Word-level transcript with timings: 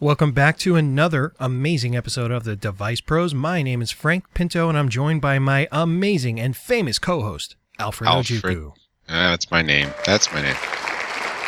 Welcome 0.00 0.32
back 0.32 0.58
to 0.58 0.76
another 0.76 1.32
amazing 1.40 1.96
episode 1.96 2.30
of 2.30 2.44
the 2.44 2.56
Device 2.56 3.00
Pros. 3.00 3.32
My 3.32 3.62
name 3.62 3.80
is 3.80 3.90
Frank 3.90 4.24
Pinto, 4.34 4.68
and 4.68 4.76
I'm 4.76 4.90
joined 4.90 5.22
by 5.22 5.38
my 5.38 5.66
amazing 5.72 6.38
and 6.38 6.54
famous 6.54 6.98
co-host, 6.98 7.56
Alfred, 7.78 8.10
Alfred. 8.10 8.42
Ojukwu. 8.42 8.72
Uh, 9.08 9.30
that's 9.30 9.50
my 9.50 9.62
name. 9.62 9.88
That's 10.04 10.30
my 10.30 10.42
name. 10.42 10.56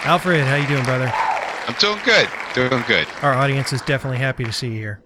Alfred, 0.05 0.43
how 0.45 0.57
you 0.57 0.67
doing, 0.67 0.85
brother? 0.85 1.12
I'm 1.67 1.75
doing 1.81 1.98
good. 2.05 2.28
Doing 2.55 2.84
good. 2.86 3.09
Our 3.22 3.34
audience 3.34 3.72
is 3.72 3.83
definitely 3.83 4.19
happy 4.19 4.45
to 4.45 4.53
see 4.53 4.69
you 4.69 4.75
here. 4.75 5.03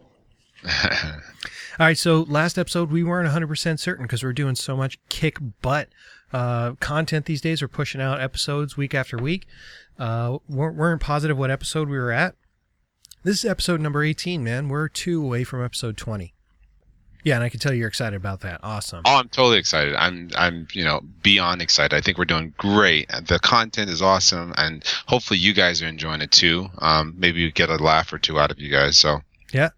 All 1.80 1.86
right, 1.86 1.96
so 1.96 2.26
last 2.28 2.58
episode 2.58 2.90
we 2.90 3.02
weren't 3.02 3.28
100% 3.28 3.78
certain 3.78 4.04
because 4.04 4.22
we're 4.22 4.34
doing 4.34 4.54
so 4.54 4.76
much 4.76 4.98
kick 5.08 5.38
butt 5.62 5.88
uh, 6.34 6.72
content 6.74 7.24
these 7.24 7.40
days. 7.40 7.62
We're 7.62 7.68
pushing 7.68 8.02
out 8.02 8.20
episodes 8.20 8.76
week 8.76 8.94
after 8.94 9.16
week. 9.16 9.46
Uh, 9.98 10.38
weren't, 10.48 10.76
weren't 10.76 11.00
positive 11.00 11.38
what 11.38 11.50
episode 11.50 11.88
we 11.88 11.96
were 11.96 12.12
at. 12.12 12.34
This 13.22 13.42
is 13.42 13.50
episode 13.50 13.80
number 13.80 14.02
18, 14.02 14.44
man. 14.44 14.68
We're 14.68 14.88
two 14.88 15.22
away 15.24 15.44
from 15.44 15.64
episode 15.64 15.96
20. 15.96 16.34
Yeah, 17.24 17.34
and 17.34 17.44
I 17.44 17.48
can 17.48 17.60
tell 17.60 17.72
you're 17.72 17.88
excited 17.88 18.16
about 18.16 18.40
that. 18.40 18.60
Awesome. 18.62 19.02
oh, 19.04 19.16
I'm 19.16 19.28
totally 19.28 19.58
excited. 19.58 19.94
I'm 19.94 20.30
I'm 20.36 20.66
you 20.72 20.84
know 20.84 21.00
beyond 21.22 21.62
excited. 21.62 21.94
I 21.94 22.00
think 22.00 22.18
we're 22.18 22.24
doing 22.24 22.54
great. 22.56 23.08
The 23.08 23.38
content 23.38 23.90
is 23.90 24.02
awesome, 24.02 24.54
and 24.56 24.84
hopefully 25.06 25.38
you 25.38 25.52
guys 25.52 25.82
are 25.82 25.86
enjoying 25.88 26.20
it 26.20 26.30
too. 26.30 26.68
Um, 26.78 27.14
maybe 27.18 27.40
you 27.40 27.50
get 27.52 27.70
a 27.70 27.76
laugh 27.76 28.12
or 28.12 28.18
two 28.18 28.38
out 28.38 28.50
of 28.50 28.58
you 28.58 28.70
guys. 28.70 28.96
So 28.96 29.20
Yeah. 29.52 29.70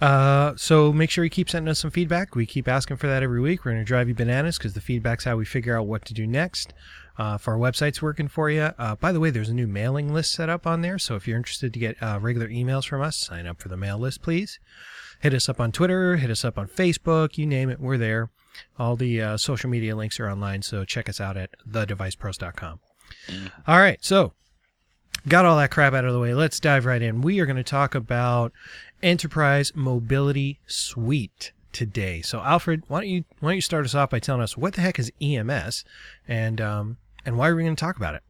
Uh, 0.00 0.54
so 0.56 0.92
make 0.92 1.10
sure 1.10 1.22
you 1.22 1.30
keep 1.30 1.48
sending 1.48 1.70
us 1.70 1.78
some 1.78 1.90
feedback. 1.92 2.34
We 2.34 2.44
keep 2.44 2.66
asking 2.66 2.96
for 2.96 3.06
that 3.06 3.22
every 3.22 3.40
week. 3.40 3.64
We're 3.64 3.70
going 3.70 3.84
to 3.84 3.86
drive 3.86 4.08
you 4.08 4.14
bananas 4.16 4.58
because 4.58 4.74
the 4.74 4.80
feedback's 4.80 5.22
how 5.22 5.36
we 5.36 5.44
figure 5.44 5.78
out 5.78 5.86
what 5.86 6.04
to 6.06 6.14
do 6.14 6.26
next. 6.26 6.72
Uh, 7.16 7.36
if 7.38 7.46
our 7.46 7.56
website's 7.56 8.02
working 8.02 8.26
for 8.26 8.50
you. 8.50 8.70
Uh, 8.78 8.96
by 8.96 9.12
the 9.12 9.20
way, 9.20 9.30
there's 9.30 9.50
a 9.50 9.54
new 9.54 9.68
mailing 9.68 10.12
list 10.12 10.32
set 10.32 10.48
up 10.48 10.66
on 10.66 10.80
there. 10.80 10.98
So 10.98 11.14
if 11.14 11.28
you're 11.28 11.36
interested 11.36 11.72
to 11.72 11.78
get 11.78 12.02
uh, 12.02 12.18
regular 12.20 12.48
emails 12.48 12.84
from 12.84 13.00
us, 13.00 13.16
sign 13.16 13.46
up 13.46 13.60
for 13.60 13.68
the 13.68 13.76
mail 13.76 13.96
list, 13.96 14.22
please. 14.22 14.58
Hit 15.22 15.34
us 15.34 15.48
up 15.48 15.60
on 15.60 15.70
Twitter, 15.70 16.16
hit 16.16 16.30
us 16.30 16.44
up 16.44 16.58
on 16.58 16.66
Facebook, 16.66 17.38
you 17.38 17.46
name 17.46 17.70
it, 17.70 17.78
we're 17.78 17.96
there. 17.96 18.30
All 18.76 18.96
the 18.96 19.22
uh, 19.22 19.36
social 19.36 19.70
media 19.70 19.94
links 19.94 20.18
are 20.18 20.28
online, 20.28 20.62
so 20.62 20.84
check 20.84 21.08
us 21.08 21.20
out 21.20 21.36
at 21.36 21.50
thedevicepros.com. 21.64 22.80
All 23.68 23.78
right, 23.78 24.04
so 24.04 24.32
got 25.28 25.44
all 25.44 25.56
that 25.58 25.70
crap 25.70 25.92
out 25.92 26.04
of 26.04 26.12
the 26.12 26.18
way. 26.18 26.34
Let's 26.34 26.58
dive 26.58 26.86
right 26.86 27.00
in. 27.00 27.20
We 27.20 27.38
are 27.38 27.46
going 27.46 27.54
to 27.54 27.62
talk 27.62 27.94
about 27.94 28.52
Enterprise 29.00 29.70
Mobility 29.76 30.58
Suite 30.66 31.52
today. 31.70 32.20
So, 32.20 32.40
Alfred, 32.40 32.82
why 32.88 33.02
don't 33.02 33.08
you 33.08 33.24
why 33.38 33.50
don't 33.50 33.56
you 33.56 33.62
start 33.62 33.84
us 33.84 33.94
off 33.94 34.10
by 34.10 34.18
telling 34.18 34.42
us 34.42 34.56
what 34.56 34.74
the 34.74 34.80
heck 34.80 34.98
is 34.98 35.12
EMS, 35.20 35.84
and 36.26 36.60
um, 36.60 36.96
and 37.24 37.38
why 37.38 37.48
are 37.48 37.54
we 37.54 37.62
going 37.62 37.76
to 37.76 37.80
talk 37.80 37.96
about 37.96 38.16
it? 38.16 38.22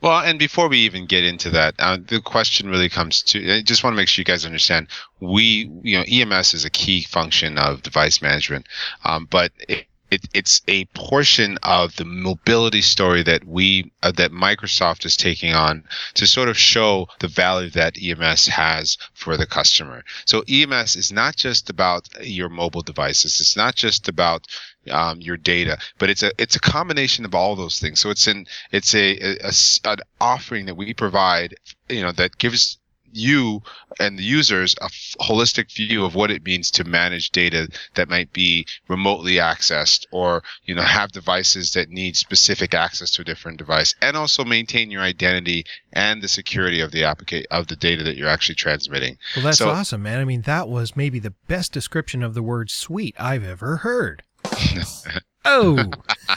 Well, 0.00 0.20
and 0.20 0.38
before 0.38 0.68
we 0.68 0.78
even 0.78 1.06
get 1.06 1.24
into 1.24 1.50
that, 1.50 1.74
uh, 1.78 1.98
the 2.06 2.20
question 2.20 2.70
really 2.70 2.88
comes 2.88 3.22
to 3.24 3.56
I 3.56 3.62
just 3.62 3.82
want 3.82 3.94
to 3.94 3.96
make 3.96 4.08
sure 4.08 4.20
you 4.20 4.24
guys 4.24 4.46
understand 4.46 4.88
we, 5.20 5.70
you 5.82 5.98
know, 5.98 6.04
EMS 6.08 6.54
is 6.54 6.64
a 6.64 6.70
key 6.70 7.02
function 7.02 7.58
of 7.58 7.82
device 7.82 8.22
management, 8.22 8.66
um, 9.04 9.26
but 9.28 9.50
it, 9.68 9.86
it, 10.10 10.22
it's 10.34 10.62
a 10.68 10.84
portion 10.86 11.58
of 11.62 11.96
the 11.96 12.04
mobility 12.04 12.80
story 12.82 13.22
that 13.24 13.44
we, 13.44 13.90
uh, 14.02 14.12
that 14.12 14.32
Microsoft 14.32 15.04
is 15.04 15.16
taking 15.16 15.54
on 15.54 15.84
to 16.14 16.26
sort 16.26 16.48
of 16.48 16.56
show 16.58 17.08
the 17.20 17.28
value 17.28 17.70
that 17.70 17.96
EMS 18.02 18.46
has 18.46 18.96
for 19.14 19.36
the 19.36 19.46
customer. 19.46 20.04
So 20.24 20.42
EMS 20.48 20.96
is 20.96 21.12
not 21.12 21.36
just 21.36 21.70
about 21.70 22.08
your 22.22 22.48
mobile 22.48 22.82
devices. 22.82 23.40
It's 23.40 23.56
not 23.56 23.74
just 23.74 24.08
about 24.08 24.46
um, 24.90 25.20
your 25.20 25.36
data, 25.36 25.78
but 25.98 26.08
it's 26.10 26.22
a 26.22 26.30
it's 26.38 26.56
a 26.56 26.60
combination 26.60 27.24
of 27.24 27.34
all 27.34 27.56
those 27.56 27.78
things. 27.78 28.00
So 28.00 28.10
it's 28.10 28.26
an 28.26 28.46
it's 28.72 28.94
a, 28.94 29.16
a- 29.18 29.48
a 29.48 29.52
an 29.90 29.98
offering 30.20 30.66
that 30.66 30.76
we 30.76 30.94
provide, 30.94 31.54
you 31.88 32.02
know, 32.02 32.12
that 32.12 32.38
gives 32.38 32.78
you 33.12 33.60
and 34.00 34.18
the 34.18 34.22
users 34.22 34.74
a 34.80 34.84
f- 34.84 35.14
holistic 35.20 35.72
view 35.74 36.04
of 36.04 36.14
what 36.14 36.30
it 36.30 36.44
means 36.44 36.70
to 36.72 36.84
manage 36.84 37.30
data 37.30 37.68
that 37.94 38.08
might 38.08 38.32
be 38.32 38.66
remotely 38.88 39.34
accessed 39.34 40.04
or 40.12 40.42
you 40.64 40.74
know 40.74 40.82
have 40.82 41.10
devices 41.12 41.72
that 41.72 41.88
need 41.90 42.16
specific 42.16 42.74
access 42.74 43.10
to 43.10 43.22
a 43.22 43.24
different 43.24 43.58
device 43.58 43.94
and 44.02 44.16
also 44.16 44.44
maintain 44.44 44.90
your 44.90 45.02
identity 45.02 45.64
and 45.92 46.22
the 46.22 46.28
security 46.28 46.80
of 46.80 46.90
the 46.92 47.02
applica- 47.02 47.44
of 47.50 47.66
the 47.68 47.76
data 47.76 48.02
that 48.02 48.16
you're 48.16 48.28
actually 48.28 48.54
transmitting 48.54 49.16
Well, 49.36 49.44
that's 49.46 49.58
So- 49.58 49.70
awesome, 49.70 50.02
man. 50.02 50.20
I 50.20 50.24
mean, 50.24 50.42
that 50.42 50.68
was 50.68 50.96
maybe 50.96 51.18
the 51.18 51.34
best 51.48 51.72
description 51.72 52.22
of 52.22 52.34
the 52.34 52.42
word 52.42 52.70
"sweet" 52.70 53.14
I've 53.18 53.44
ever 53.44 53.78
heard. 53.78 54.22
oh, 55.44 55.76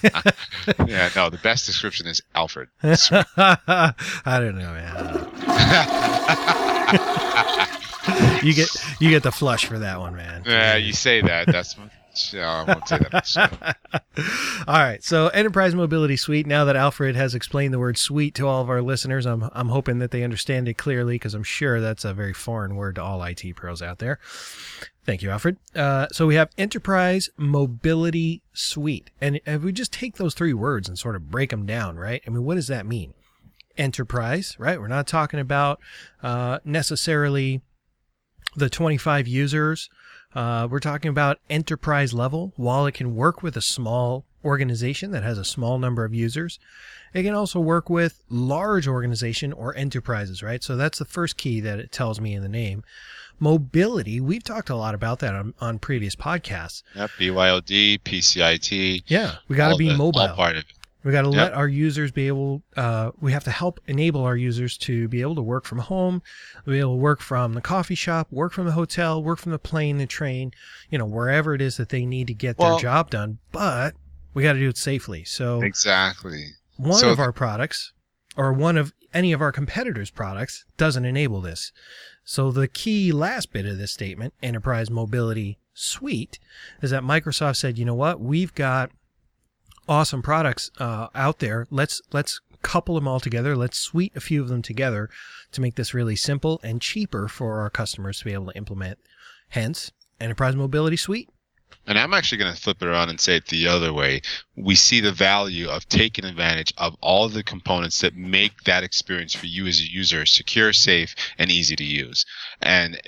yeah 0.87 1.09
no 1.15 1.29
the 1.29 1.39
best 1.43 1.65
description 1.65 2.07
is 2.07 2.21
alfred 2.35 2.67
I 2.83 3.93
don't 4.25 4.57
know, 4.57 4.73
man. 4.73 6.57
you 8.43 8.53
get 8.53 8.69
you 8.99 9.09
get 9.09 9.23
the 9.23 9.31
flush 9.31 9.65
for 9.65 9.79
that 9.79 9.99
one, 9.99 10.15
man. 10.15 10.43
yeah 10.45 10.75
you 10.75 10.93
say 10.93 11.21
that 11.21 11.47
that's 11.47 11.75
no, 12.33 12.41
I 12.41 12.63
won't 12.63 12.87
say 12.87 12.97
that. 12.97 13.77
all 14.67 14.79
right, 14.79 15.01
so 15.03 15.27
Enterprise 15.29 15.73
Mobility 15.73 16.17
Suite. 16.17 16.45
Now 16.45 16.65
that 16.65 16.75
Alfred 16.75 17.15
has 17.15 17.33
explained 17.33 17.73
the 17.73 17.79
word 17.79 17.97
"suite" 17.97 18.35
to 18.35 18.47
all 18.47 18.61
of 18.61 18.69
our 18.69 18.81
listeners, 18.81 19.25
I'm 19.25 19.49
I'm 19.53 19.69
hoping 19.69 19.99
that 19.99 20.11
they 20.11 20.23
understand 20.23 20.67
it 20.67 20.77
clearly 20.77 21.15
because 21.15 21.33
I'm 21.33 21.43
sure 21.43 21.79
that's 21.79 22.03
a 22.03 22.13
very 22.13 22.33
foreign 22.33 22.75
word 22.75 22.95
to 22.95 23.03
all 23.03 23.23
IT 23.23 23.55
pros 23.55 23.81
out 23.81 23.99
there. 23.99 24.19
Thank 25.05 25.21
you, 25.21 25.29
Alfred. 25.29 25.57
Uh, 25.73 26.07
so 26.11 26.27
we 26.27 26.35
have 26.35 26.49
Enterprise 26.57 27.29
Mobility 27.37 28.41
Suite, 28.53 29.09
and 29.21 29.39
if 29.45 29.61
we 29.61 29.71
just 29.71 29.93
take 29.93 30.17
those 30.17 30.33
three 30.33 30.53
words 30.53 30.89
and 30.89 30.99
sort 30.99 31.15
of 31.15 31.31
break 31.31 31.49
them 31.49 31.65
down, 31.65 31.97
right? 31.97 32.21
I 32.27 32.29
mean, 32.29 32.43
what 32.43 32.55
does 32.55 32.67
that 32.67 32.85
mean? 32.85 33.13
Enterprise, 33.77 34.57
right? 34.59 34.79
We're 34.79 34.89
not 34.89 35.07
talking 35.07 35.39
about 35.39 35.79
uh, 36.21 36.59
necessarily 36.65 37.61
the 38.55 38.69
25 38.69 39.27
users. 39.27 39.89
Uh, 40.33 40.67
we're 40.69 40.79
talking 40.79 41.09
about 41.09 41.39
enterprise 41.49 42.13
level. 42.13 42.53
While 42.55 42.85
it 42.85 42.93
can 42.93 43.15
work 43.15 43.43
with 43.43 43.57
a 43.57 43.61
small 43.61 44.25
organization 44.43 45.11
that 45.11 45.23
has 45.23 45.37
a 45.37 45.45
small 45.45 45.77
number 45.77 46.05
of 46.05 46.13
users, 46.13 46.57
it 47.13 47.23
can 47.23 47.33
also 47.33 47.59
work 47.59 47.89
with 47.89 48.23
large 48.29 48.87
organization 48.87 49.51
or 49.53 49.75
enterprises, 49.75 50.41
right? 50.41 50.63
So 50.63 50.75
that's 50.77 50.99
the 50.99 51.05
first 51.05 51.37
key 51.37 51.59
that 51.61 51.79
it 51.79 51.91
tells 51.91 52.21
me 52.21 52.33
in 52.33 52.41
the 52.41 52.49
name. 52.49 52.83
Mobility, 53.39 54.21
we've 54.21 54.43
talked 54.43 54.69
a 54.69 54.75
lot 54.75 54.93
about 54.93 55.19
that 55.19 55.35
on, 55.35 55.53
on 55.59 55.79
previous 55.79 56.15
podcasts. 56.15 56.83
Yep, 56.95 57.09
BYOD, 57.19 57.99
PCIT. 58.01 59.03
Yeah, 59.07 59.35
we 59.47 59.55
got 59.55 59.71
to 59.71 59.77
be 59.77 59.89
the- 59.89 59.97
mobile. 59.97 60.21
All 60.21 60.35
part 60.35 60.55
of 60.55 60.63
it. 60.63 60.73
We 61.03 61.11
got 61.11 61.23
to 61.23 61.29
Yep. 61.29 61.35
let 61.37 61.53
our 61.53 61.67
users 61.67 62.11
be 62.11 62.27
able, 62.27 62.61
uh, 62.77 63.11
we 63.19 63.31
have 63.31 63.43
to 63.45 63.51
help 63.51 63.79
enable 63.87 64.23
our 64.23 64.37
users 64.37 64.77
to 64.79 65.07
be 65.07 65.21
able 65.21 65.35
to 65.35 65.41
work 65.41 65.65
from 65.65 65.79
home, 65.79 66.21
be 66.65 66.79
able 66.79 66.93
to 66.93 67.01
work 67.01 67.21
from 67.21 67.53
the 67.53 67.61
coffee 67.61 67.95
shop, 67.95 68.27
work 68.31 68.53
from 68.53 68.65
the 68.65 68.73
hotel, 68.73 69.23
work 69.23 69.39
from 69.39 69.51
the 69.51 69.59
plane, 69.59 69.97
the 69.97 70.05
train, 70.05 70.51
you 70.91 70.97
know, 70.97 71.05
wherever 71.05 71.55
it 71.55 71.61
is 71.61 71.77
that 71.77 71.89
they 71.89 72.05
need 72.05 72.27
to 72.27 72.33
get 72.33 72.57
Well- 72.57 72.71
their 72.75 72.81
job 72.81 73.09
done. 73.09 73.39
But 73.51 73.95
we 74.33 74.43
got 74.43 74.53
to 74.53 74.59
do 74.59 74.69
it 74.69 74.77
safely. 74.77 75.23
So 75.23 75.61
Exactly. 75.63 76.45
one 76.77 76.99
so 76.99 77.09
of 77.11 77.19
our 77.19 77.31
products 77.31 77.93
or 78.37 78.53
one 78.53 78.77
of 78.77 78.93
any 79.13 79.33
of 79.33 79.41
our 79.41 79.51
competitors' 79.51 80.09
products 80.11 80.65
doesn't 80.77 81.03
enable 81.05 81.41
this. 81.41 81.71
So 82.23 82.51
the 82.51 82.67
key 82.67 83.11
last 83.11 83.51
bit 83.51 83.65
of 83.65 83.77
this 83.77 83.91
statement, 83.91 84.33
Enterprise 84.43 84.89
Mobility 84.89 85.57
Suite, 85.73 86.37
is 86.81 86.91
that 86.91 87.03
Microsoft 87.03 87.57
said, 87.57 87.77
you 87.77 87.85
know 87.85 87.95
what, 87.95 88.21
we've 88.21 88.53
got 88.53 88.91
awesome 89.87 90.21
products 90.21 90.71
uh, 90.79 91.07
out 91.15 91.39
there. 91.39 91.67
Let's 91.69 92.01
let's 92.11 92.41
couple 92.61 92.95
them 92.95 93.07
all 93.07 93.19
together. 93.19 93.55
Let's 93.55 93.79
suite 93.79 94.13
a 94.15 94.21
few 94.21 94.41
of 94.41 94.47
them 94.47 94.61
together 94.61 95.09
to 95.51 95.61
make 95.61 95.75
this 95.75 95.93
really 95.93 96.15
simple 96.15 96.59
and 96.63 96.81
cheaper 96.81 97.27
for 97.27 97.59
our 97.59 97.69
customers 97.69 98.19
to 98.19 98.25
be 98.25 98.33
able 98.33 98.47
to 98.47 98.57
implement. 98.57 98.99
Hence, 99.49 99.91
Enterprise 100.19 100.55
Mobility 100.55 100.97
Suite. 100.97 101.29
And 101.87 101.97
I'm 101.97 102.13
actually 102.13 102.37
going 102.37 102.53
to 102.53 102.61
flip 102.61 102.81
it 102.81 102.87
around 102.87 103.09
and 103.09 103.19
say 103.19 103.37
it 103.37 103.47
the 103.47 103.67
other 103.67 103.91
way. 103.91 104.21
We 104.55 104.75
see 104.75 104.99
the 104.99 105.11
value 105.11 105.67
of 105.67 105.89
taking 105.89 106.25
advantage 106.25 106.71
of 106.77 106.95
all 107.01 107.27
the 107.27 107.43
components 107.43 108.01
that 108.01 108.15
make 108.15 108.63
that 108.65 108.83
experience 108.83 109.33
for 109.33 109.47
you 109.47 109.65
as 109.65 109.79
a 109.79 109.91
user 109.91 110.25
secure, 110.27 110.73
safe, 110.73 111.15
and 111.39 111.49
easy 111.49 111.75
to 111.75 111.83
use. 111.83 112.25
And 112.61 113.01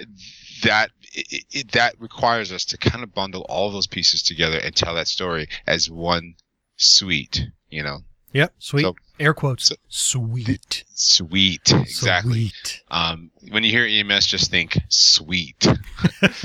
that 0.64 0.90
it, 1.14 1.46
it, 1.52 1.72
that 1.74 2.00
requires 2.00 2.52
us 2.52 2.66
to 2.66 2.78
kind 2.78 3.04
of 3.04 3.14
bundle 3.14 3.46
all 3.48 3.70
those 3.70 3.86
pieces 3.86 4.24
together 4.24 4.58
and 4.58 4.76
tell 4.76 4.96
that 4.96 5.08
story 5.08 5.48
as 5.68 5.90
one 5.90 6.34
suite. 6.78 7.48
You 7.70 7.84
know, 7.84 8.00
Yep. 8.34 8.54
Sweet. 8.60 8.82
So- 8.82 8.96
Air 9.20 9.34
quotes. 9.36 9.66
so- 9.68 9.76
sweet. 9.88 10.84
sweet, 10.96 11.72
exactly. 11.72 12.50
Sweet. 12.50 12.82
Um, 12.90 13.30
when 13.52 13.64
you 13.64 13.70
hear 13.72 13.86
EMS, 13.86 14.26
just 14.26 14.50
think 14.50 14.78
sweet. 14.90 15.68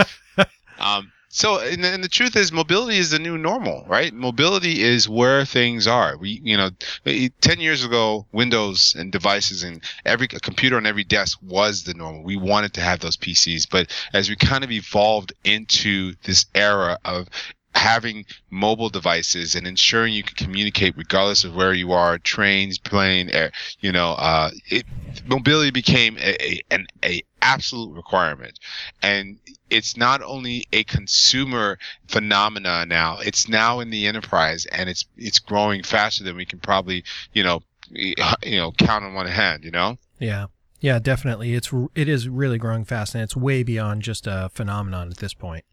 um, 0.79 1.11
so, 1.31 1.61
and 1.61 1.85
the, 1.85 1.89
and 1.89 2.03
the 2.03 2.09
truth 2.09 2.37
is, 2.37 2.53
mobility 2.53 2.97
is 2.99 3.11
the 3.11 3.19
new 3.19 3.37
normal, 3.39 3.85
right? 3.87 4.13
Mobility 4.15 4.83
is 4.83 5.09
where 5.09 5.45
things 5.45 5.87
are. 5.87 6.17
We, 6.17 6.41
you 6.43 6.57
know, 6.57 6.71
eh, 7.07 7.29
ten 7.41 7.61
years 7.61 7.85
ago, 7.85 8.27
Windows 8.33 8.95
and 8.99 9.13
devices 9.13 9.63
and 9.63 9.83
every 10.05 10.27
a 10.33 10.41
computer 10.41 10.77
on 10.77 10.87
every 10.87 11.05
desk 11.05 11.39
was 11.43 11.85
the 11.85 11.95
normal. 11.95 12.23
We 12.23 12.37
wanted 12.37 12.73
to 12.75 12.81
have 12.81 13.01
those 13.01 13.17
PCs, 13.17 13.69
but 13.71 13.91
as 14.15 14.29
we 14.29 14.37
kind 14.37 14.65
of 14.65 14.71
evolved 14.71 15.33
into 15.45 16.15
this 16.25 16.47
era 16.55 16.99
of 17.05 17.29
having 17.79 18.27
mobile 18.51 18.89
devices 18.89 19.55
and 19.55 19.67
ensuring 19.67 20.13
you 20.13 20.23
can 20.23 20.35
communicate 20.35 20.97
regardless 20.97 21.45
of 21.45 21.55
where 21.55 21.73
you 21.73 21.93
are, 21.93 22.19
trains, 22.19 22.77
plane, 22.77 23.31
air, 23.31 23.53
you 23.81 23.93
know, 23.93 24.11
uh, 24.19 24.51
it, 24.67 24.85
mobility 25.27 25.71
became 25.71 26.17
a, 26.19 26.37
a, 26.43 26.61
an 26.71 26.87
a 27.05 27.23
absolute 27.41 27.95
requirement. 27.95 28.59
And 29.01 29.39
it's 29.71 29.97
not 29.97 30.23
only 30.23 30.67
a 30.73 30.83
consumer 30.85 31.79
phenomena 32.09 32.85
now, 32.85 33.19
it's 33.21 33.49
now 33.49 33.79
in 33.79 33.91
the 33.91 34.07
enterprise 34.07 34.67
and 34.67 34.91
it's, 34.91 35.07
it's 35.17 35.39
growing 35.39 35.85
faster 35.85 36.25
than 36.25 36.37
we 36.37 36.45
can 36.45 36.59
probably, 36.59 37.05
you 37.33 37.45
know, 37.45 37.63
you 37.91 38.15
know, 38.45 38.73
count 38.73 39.05
on 39.05 39.15
one 39.15 39.27
hand, 39.27 39.65
you 39.65 39.71
know? 39.71 39.97
Yeah. 40.19 40.47
Yeah, 40.81 40.99
definitely. 41.01 41.55
It's 41.55 41.73
it 41.97 42.09
is 42.09 42.29
really 42.29 42.57
growing 42.57 42.85
fast, 42.85 43.13
and 43.13 43.25
it's 43.25 43.35
way 43.35 43.65
beyond 43.65 44.03
just 44.03 44.29
a 44.29 44.49
phenomenon 44.53 45.11
at 45.11 45.17
this 45.17 45.35
point. 45.35 45.65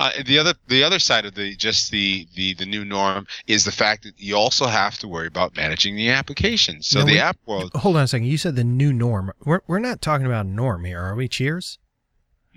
Uh, 0.00 0.10
the 0.24 0.38
other 0.38 0.54
the 0.68 0.82
other 0.82 0.98
side 0.98 1.26
of 1.26 1.34
the 1.34 1.54
just 1.56 1.90
the, 1.90 2.26
the 2.34 2.54
the 2.54 2.64
new 2.66 2.84
norm 2.84 3.26
is 3.46 3.64
the 3.64 3.72
fact 3.72 4.02
that 4.04 4.14
you 4.18 4.34
also 4.34 4.66
have 4.66 4.96
to 4.98 5.06
worry 5.08 5.26
about 5.26 5.54
managing 5.56 5.96
the 5.96 6.08
application. 6.08 6.82
So 6.82 7.00
No, 7.00 7.04
the 7.06 7.12
we- 7.12 7.18
app 7.20 7.36
world, 7.46 7.70
Hold 7.74 7.96
on 7.96 8.04
a 8.04 8.08
second. 8.08 8.26
You 8.26 8.38
said 8.38 8.56
the 8.56 8.64
new 8.64 8.92
norm. 8.92 9.32
We're 9.44 9.60
we're 9.66 9.78
not 9.80 10.00
talking 10.00 10.26
about 10.26 10.46
norm 10.46 10.84
here, 10.84 11.00
are 11.00 11.14
we? 11.14 11.28
Cheers. 11.28 11.78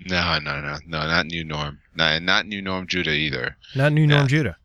no, 0.06 0.38
no, 0.38 0.60
no, 0.60 0.78
no, 0.86 0.98
not 1.06 1.26
new 1.26 1.44
norm, 1.44 1.80
not 1.94 2.22
not 2.22 2.46
new 2.46 2.62
norm 2.62 2.86
Judah 2.86 3.12
either. 3.12 3.56
Not 3.76 3.92
new 3.92 4.06
norm. 4.06 4.26
Judah. 4.28 4.56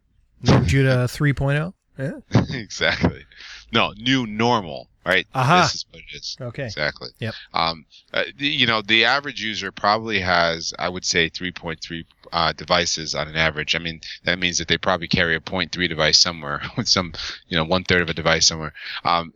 Norm 0.43 0.65
Judah 0.65 1.05
3.0. 1.09 1.73
Yeah. 1.97 2.11
exactly. 2.57 3.25
No, 3.71 3.93
new 3.97 4.25
normal, 4.27 4.87
right? 5.05 5.27
Aha. 5.33 5.63
This 5.63 5.75
is 5.75 5.85
what 5.91 6.01
it 6.01 6.15
is. 6.15 6.37
Okay. 6.39 6.65
Exactly. 6.65 7.09
Yep. 7.19 7.33
Um, 7.53 7.85
uh, 8.13 8.23
the, 8.37 8.47
you 8.47 8.67
know, 8.67 8.81
the 8.81 9.05
average 9.05 9.41
user 9.41 9.71
probably 9.71 10.19
has, 10.19 10.73
I 10.77 10.89
would 10.89 11.05
say, 11.05 11.29
3.3 11.29 12.05
uh, 12.31 12.53
devices 12.53 13.13
on 13.15 13.27
an 13.27 13.35
average. 13.35 13.75
I 13.75 13.79
mean, 13.79 14.01
that 14.23 14.39
means 14.39 14.57
that 14.57 14.67
they 14.67 14.77
probably 14.77 15.07
carry 15.07 15.35
a 15.35 15.39
0.3 15.39 15.89
device 15.89 16.19
somewhere 16.19 16.61
with 16.77 16.87
some, 16.87 17.13
you 17.47 17.57
know, 17.57 17.63
one 17.65 17.83
third 17.83 18.01
of 18.01 18.09
a 18.09 18.13
device 18.13 18.47
somewhere. 18.47 18.73
Um, 19.03 19.33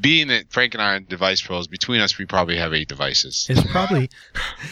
being 0.00 0.28
that 0.28 0.52
Frank 0.52 0.74
and 0.74 0.82
I 0.82 0.94
are 0.94 1.00
device 1.00 1.40
pros, 1.42 1.66
between 1.66 2.00
us, 2.00 2.18
we 2.18 2.26
probably 2.26 2.56
have 2.56 2.72
eight 2.72 2.88
devices. 2.88 3.46
It's 3.50 3.62
probably 3.72 4.10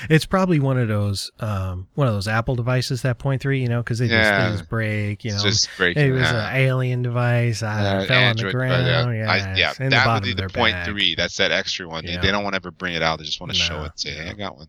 it's 0.09 0.27
probably 0.27 0.61
one 0.61 0.79
of 0.79 0.89
those 0.89 1.31
um 1.41 1.89
one 1.95 2.07
of 2.09 2.15
those 2.15 2.29
Apple 2.29 2.57
devices 2.57 3.03
that 3.03 3.19
point 3.19 3.43
0.3, 3.43 3.61
you 3.61 3.69
know, 3.69 3.83
because 3.83 3.99
they 3.99 4.09
just 4.09 4.19
Yeah. 4.19 4.49
things 4.49 4.63
break, 4.63 5.25
you 5.25 5.33
know. 5.33 5.43
Just 5.43 5.69
breaking. 5.77 6.07
it 6.07 6.11
was 6.13 6.23
uh, 6.29 6.49
an 6.53 6.57
alien 6.57 7.03
device. 7.03 7.63
I 7.63 7.81
uh, 7.99 8.07
fell 8.07 8.17
Android, 8.19 8.47
on 8.47 8.47
the 8.47 8.53
ground. 8.53 9.17
yeah, 9.17 9.31
I- 9.31 9.55
yeah, 9.57 9.73
that 9.91 10.07
would 10.15 10.23
be 10.23 10.31
the 10.31 10.37
their 10.37 10.49
point 10.49 10.75
bag. 10.75 10.89
three. 10.89 11.15
That's 11.15 11.37
that 11.39 11.51
extra 11.53 11.87
one. 11.89 12.05
They- 12.05 12.13
Yeah. 12.13 12.21
They 12.21 12.31
don't 12.31 12.43
want 12.45 12.55
to 12.55 12.57
ever 12.59 12.71
bring 12.71 12.95
it 12.95 13.03
out. 13.03 13.19
They 13.19 13.25
just 13.25 13.41
want 13.41 13.53
to 13.53 13.59
show 13.59 13.83
it. 13.85 13.99
Say, 13.99 14.11
hey, 14.11 14.25
no. 14.25 14.31
I 14.31 14.35
got 14.35 14.57
one. 14.57 14.69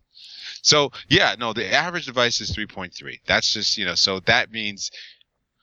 So 0.62 0.92
yeah, 1.08 1.34
no, 1.38 1.52
the 1.52 1.72
average 1.72 2.06
device 2.06 2.40
is 2.40 2.54
3.3. 2.54 3.20
That's 3.26 3.52
just 3.52 3.78
you 3.78 3.84
know, 3.84 3.94
so 3.94 4.20
that 4.20 4.50
means 4.50 4.90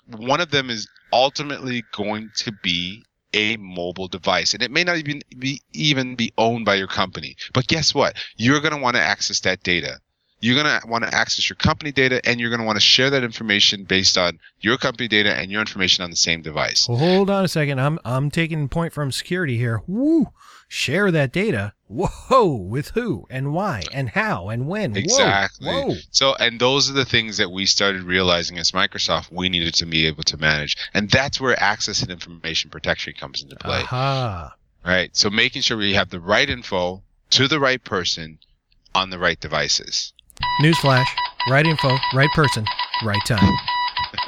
one 0.08 0.42
of 0.42 0.52
them 0.52 0.70
is 0.70 0.88
ultimately 1.12 1.84
going 1.94 2.32
to 2.38 2.52
be 2.64 3.04
a 3.34 3.58
mobile 3.58 4.08
device, 4.08 4.54
and 4.54 4.64
it 4.64 4.72
may 4.72 4.84
not 4.84 4.98
even 4.98 5.22
be 5.38 5.62
even 5.74 6.16
be 6.16 6.34
owned 6.38 6.66
by 6.66 6.76
your 6.76 6.88
company. 6.88 7.36
But 7.54 7.68
guess 7.68 7.94
what? 7.94 8.16
You're 8.38 8.62
going 8.62 8.74
to 8.74 8.82
want 8.82 8.96
to 8.96 9.02
access 9.02 9.42
that 9.42 9.64
data. 9.64 10.00
You're 10.40 10.62
going 10.62 10.80
to 10.80 10.88
want 10.88 11.04
to 11.04 11.14
access 11.14 11.50
your 11.50 11.56
company 11.56 11.92
data, 11.92 12.22
and 12.24 12.40
you're 12.40 12.50
going 12.52 12.60
to 12.60 12.66
want 12.66 12.78
to 12.78 12.82
share 12.86 13.10
that 13.10 13.24
information 13.24 13.86
based 13.86 14.18
on 14.18 14.40
your 14.60 14.78
company 14.78 15.08
data 15.08 15.34
and 15.36 15.52
your 15.52 15.62
information 15.62 16.04
on 16.04 16.12
the 16.12 16.16
same 16.16 16.44
device. 16.44 16.88
Well, 16.88 17.00
hold 17.00 17.30
on 17.30 17.44
a 17.44 17.48
second. 17.48 17.80
I'm 17.80 17.98
I'm 18.06 18.30
taking 18.30 18.70
point 18.70 18.94
from 18.94 19.12
security 19.12 19.58
here. 19.58 19.82
Woo! 19.88 20.28
Share 20.68 21.10
that 21.12 21.32
data. 21.32 21.74
Whoa! 21.88 22.54
With 22.54 22.90
who 22.90 23.26
and 23.32 23.54
why 23.54 23.84
and 23.92 24.10
how 24.10 24.50
and 24.50 24.68
when? 24.68 24.92
Whoa, 24.92 25.00
Exactly. 25.00 25.68
Whoa! 25.70 25.96
So, 26.12 26.36
and 26.36 26.60
those 26.60 26.90
are 26.90 26.94
the 26.94 27.06
things 27.06 27.38
that 27.38 27.50
we 27.50 27.66
started 27.66 28.04
realizing 28.04 28.60
as 28.60 28.72
Microsoft 28.74 29.32
we 29.32 29.50
needed 29.50 29.74
to 29.76 29.86
be 29.86 30.06
able 30.06 30.24
to 30.24 30.38
manage. 30.38 30.78
And 30.94 31.10
that's 31.10 31.42
where 31.42 31.60
access 31.62 32.02
and 32.02 32.12
information 32.12 32.70
protection 32.70 33.14
comes 33.20 33.42
into 33.42 33.56
play. 33.56 33.80
Aha! 33.80 34.54
Right. 34.86 35.16
So 35.16 35.30
making 35.30 35.64
sure 35.64 35.78
we 35.78 35.94
have 35.94 36.10
the 36.10 36.20
right 36.20 36.50
info 36.50 37.02
to 37.32 37.48
the 37.48 37.60
right 37.60 37.84
person 37.84 38.38
on 38.94 39.10
the 39.10 39.18
right 39.18 39.40
devices. 39.40 40.14
Newsflash: 40.62 41.08
right 41.50 41.66
info, 41.66 41.98
right 42.14 42.30
person, 42.34 42.66
right 43.04 43.22
time. 43.26 43.54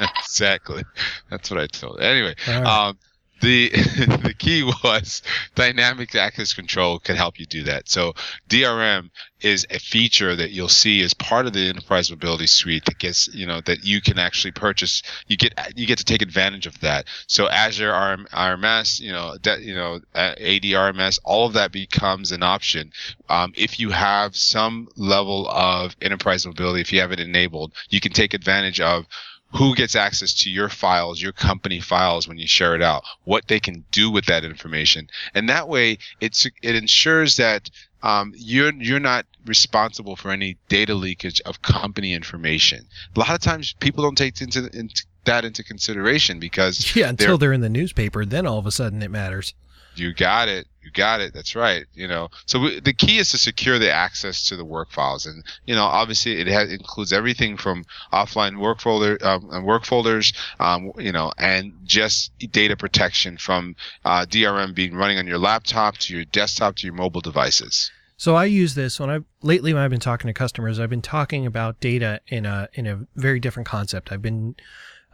exactly. 0.18 0.84
That's 1.30 1.50
what 1.50 1.60
I 1.60 1.66
told. 1.66 2.00
Anyway, 2.00 2.34
right. 2.46 2.64
um, 2.64 2.98
the 3.40 3.70
the 4.22 4.34
key 4.36 4.62
was 4.62 5.22
dynamic 5.54 6.14
access 6.14 6.52
control 6.52 6.98
could 6.98 7.16
help 7.16 7.38
you 7.38 7.46
do 7.46 7.64
that. 7.64 7.88
So 7.88 8.14
DRM 8.48 9.10
is 9.40 9.66
a 9.70 9.78
feature 9.78 10.36
that 10.36 10.50
you'll 10.50 10.68
see 10.68 11.00
as 11.00 11.14
part 11.14 11.46
of 11.46 11.52
the 11.54 11.68
enterprise 11.68 12.10
mobility 12.10 12.46
suite 12.46 12.84
that 12.84 12.98
gets 12.98 13.28
you 13.34 13.46
know 13.46 13.60
that 13.62 13.84
you 13.84 14.00
can 14.00 14.18
actually 14.18 14.52
purchase. 14.52 15.02
You 15.26 15.36
get 15.36 15.54
you 15.76 15.86
get 15.86 15.98
to 15.98 16.04
take 16.04 16.22
advantage 16.22 16.66
of 16.66 16.78
that. 16.80 17.06
So 17.26 17.48
Azure 17.48 17.90
RM, 17.90 18.26
RMS, 18.32 19.00
you 19.00 19.12
know 19.12 19.36
that 19.42 19.62
you 19.62 19.74
know 19.74 20.00
uh, 20.14 20.34
ADRMS, 20.40 21.20
all 21.24 21.46
of 21.46 21.54
that 21.54 21.72
becomes 21.72 22.32
an 22.32 22.42
option 22.42 22.92
um, 23.28 23.52
if 23.56 23.80
you 23.80 23.90
have 23.90 24.36
some 24.36 24.88
level 24.96 25.48
of 25.48 25.96
enterprise 26.02 26.46
mobility. 26.46 26.80
If 26.80 26.92
you 26.92 27.00
have 27.00 27.12
it 27.12 27.20
enabled, 27.20 27.72
you 27.88 28.00
can 28.00 28.12
take 28.12 28.34
advantage 28.34 28.80
of 28.80 29.06
who 29.52 29.74
gets 29.74 29.96
access 29.96 30.32
to 30.34 30.50
your 30.50 30.68
files, 30.68 31.20
your 31.20 31.32
company 31.32 31.80
files 31.80 32.28
when 32.28 32.38
you 32.38 32.46
share 32.46 32.74
it 32.74 32.82
out, 32.82 33.02
what 33.24 33.48
they 33.48 33.58
can 33.60 33.84
do 33.90 34.10
with 34.10 34.26
that 34.26 34.44
information, 34.44 35.08
and 35.34 35.48
that 35.48 35.68
way 35.68 35.98
it's 36.20 36.46
it 36.46 36.74
ensures 36.74 37.36
that 37.36 37.68
um, 38.02 38.32
you're 38.36 38.72
you're 38.74 39.00
not 39.00 39.26
responsible 39.46 40.16
for 40.16 40.30
any 40.30 40.56
data 40.68 40.94
leakage 40.94 41.40
of 41.42 41.62
company 41.62 42.12
information. 42.14 42.86
A 43.16 43.18
lot 43.18 43.30
of 43.30 43.40
times 43.40 43.74
people 43.80 44.02
don't 44.04 44.16
take 44.16 44.40
into, 44.40 44.70
into 44.72 45.04
that 45.24 45.44
into 45.44 45.62
consideration 45.62 46.38
because 46.38 46.94
yeah, 46.96 47.08
until 47.08 47.36
they're- 47.36 47.48
they're 47.48 47.52
in 47.52 47.60
the 47.60 47.68
newspaper, 47.68 48.24
then 48.24 48.46
all 48.46 48.58
of 48.58 48.66
a 48.66 48.70
sudden 48.70 49.02
it 49.02 49.10
matters. 49.10 49.52
You 49.94 50.14
got 50.14 50.48
it. 50.48 50.66
You 50.82 50.90
got 50.90 51.20
it. 51.20 51.34
That's 51.34 51.54
right. 51.54 51.84
You 51.94 52.08
know, 52.08 52.30
so 52.46 52.58
we, 52.60 52.80
the 52.80 52.92
key 52.92 53.18
is 53.18 53.30
to 53.30 53.38
secure 53.38 53.78
the 53.78 53.92
access 53.92 54.44
to 54.48 54.56
the 54.56 54.64
work 54.64 54.90
files, 54.90 55.26
and 55.26 55.44
you 55.66 55.74
know, 55.74 55.84
obviously, 55.84 56.40
it 56.40 56.46
has 56.46 56.72
includes 56.72 57.12
everything 57.12 57.56
from 57.56 57.84
offline 58.12 58.58
work 58.58 58.80
folder 58.80 59.18
um, 59.22 59.48
and 59.52 59.64
work 59.64 59.84
folders, 59.84 60.32
um, 60.58 60.92
you 60.98 61.12
know, 61.12 61.32
and 61.38 61.72
just 61.84 62.32
data 62.50 62.76
protection 62.76 63.36
from 63.36 63.76
uh, 64.04 64.24
DRM 64.24 64.74
being 64.74 64.94
running 64.94 65.18
on 65.18 65.26
your 65.26 65.38
laptop 65.38 65.98
to 65.98 66.14
your 66.14 66.24
desktop 66.24 66.76
to 66.76 66.86
your 66.86 66.94
mobile 66.94 67.20
devices. 67.20 67.90
So 68.20 68.34
I 68.34 68.44
use 68.44 68.74
this 68.74 69.00
when 69.00 69.08
I 69.08 69.20
lately 69.42 69.72
when 69.72 69.82
I've 69.82 69.90
been 69.90 69.98
talking 69.98 70.28
to 70.28 70.34
customers, 70.34 70.78
I've 70.78 70.90
been 70.90 71.00
talking 71.00 71.46
about 71.46 71.80
data 71.80 72.20
in 72.26 72.44
a 72.44 72.68
in 72.74 72.86
a 72.86 73.06
very 73.16 73.40
different 73.40 73.66
concept. 73.66 74.12
I've 74.12 74.20
been 74.20 74.56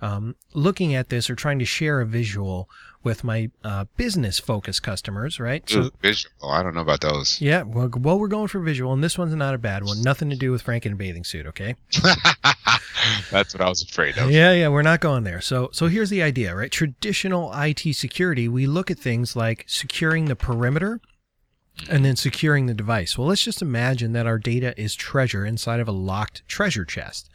um, 0.01 0.37
looking 0.53 0.95
at 0.95 1.09
this 1.09 1.31
or 1.31 1.35
trying 1.35 1.59
to 1.59 1.65
share 1.65 2.01
a 2.01 2.07
visual 2.07 2.69
with 3.03 3.23
my 3.23 3.51
uh, 3.63 3.85
business 3.97 4.39
focused 4.39 4.83
customers, 4.83 5.39
right? 5.39 5.69
So, 5.71 5.85
Ooh, 5.85 5.91
visual. 6.03 6.51
I 6.51 6.63
don't 6.63 6.75
know 6.75 6.81
about 6.81 7.01
those. 7.01 7.41
Yeah, 7.41 7.63
well, 7.63 7.89
well, 7.97 8.19
we're 8.19 8.29
going 8.29 8.49
for 8.49 8.59
visual, 8.59 8.93
and 8.93 9.03
this 9.03 9.17
one's 9.17 9.35
not 9.35 9.55
a 9.55 9.59
bad 9.59 9.85
one. 9.85 10.03
Nothing 10.03 10.29
to 10.31 10.37
do 10.37 10.51
with 10.51 10.63
Frank 10.63 10.85
in 10.87 10.93
a 10.93 10.97
bathing 10.97 11.23
suit, 11.23 11.47
okay? 11.47 11.77
That's 13.31 13.55
what 13.55 13.61
I 13.61 13.69
was 13.69 13.83
afraid 13.83 14.19
of. 14.19 14.31
Yeah, 14.31 14.53
yeah, 14.53 14.69
we're 14.69 14.83
not 14.83 15.01
going 15.01 15.23
there. 15.23 15.41
So, 15.41 15.71
so 15.73 15.87
here's 15.87 16.11
the 16.11 16.23
idea, 16.23 16.55
right? 16.55 16.71
Traditional 16.71 17.53
IT 17.55 17.95
security, 17.95 18.49
we 18.49 18.67
look 18.67 18.91
at 18.91 18.99
things 18.99 19.37
like 19.37 19.65
securing 19.69 20.25
the 20.25 20.37
perimeter 20.37 21.01
and 21.89 22.05
then 22.05 22.17
securing 22.17 22.67
the 22.67 22.75
device. 22.75 23.17
Well, 23.17 23.29
let's 23.29 23.43
just 23.43 23.63
imagine 23.63 24.13
that 24.13 24.27
our 24.27 24.39
data 24.39 24.79
is 24.81 24.95
treasure 24.95 25.45
inside 25.45 25.81
of 25.81 25.89
a 25.89 25.93
locked 25.93 26.43
treasure 26.49 26.85
chest. 26.85 27.31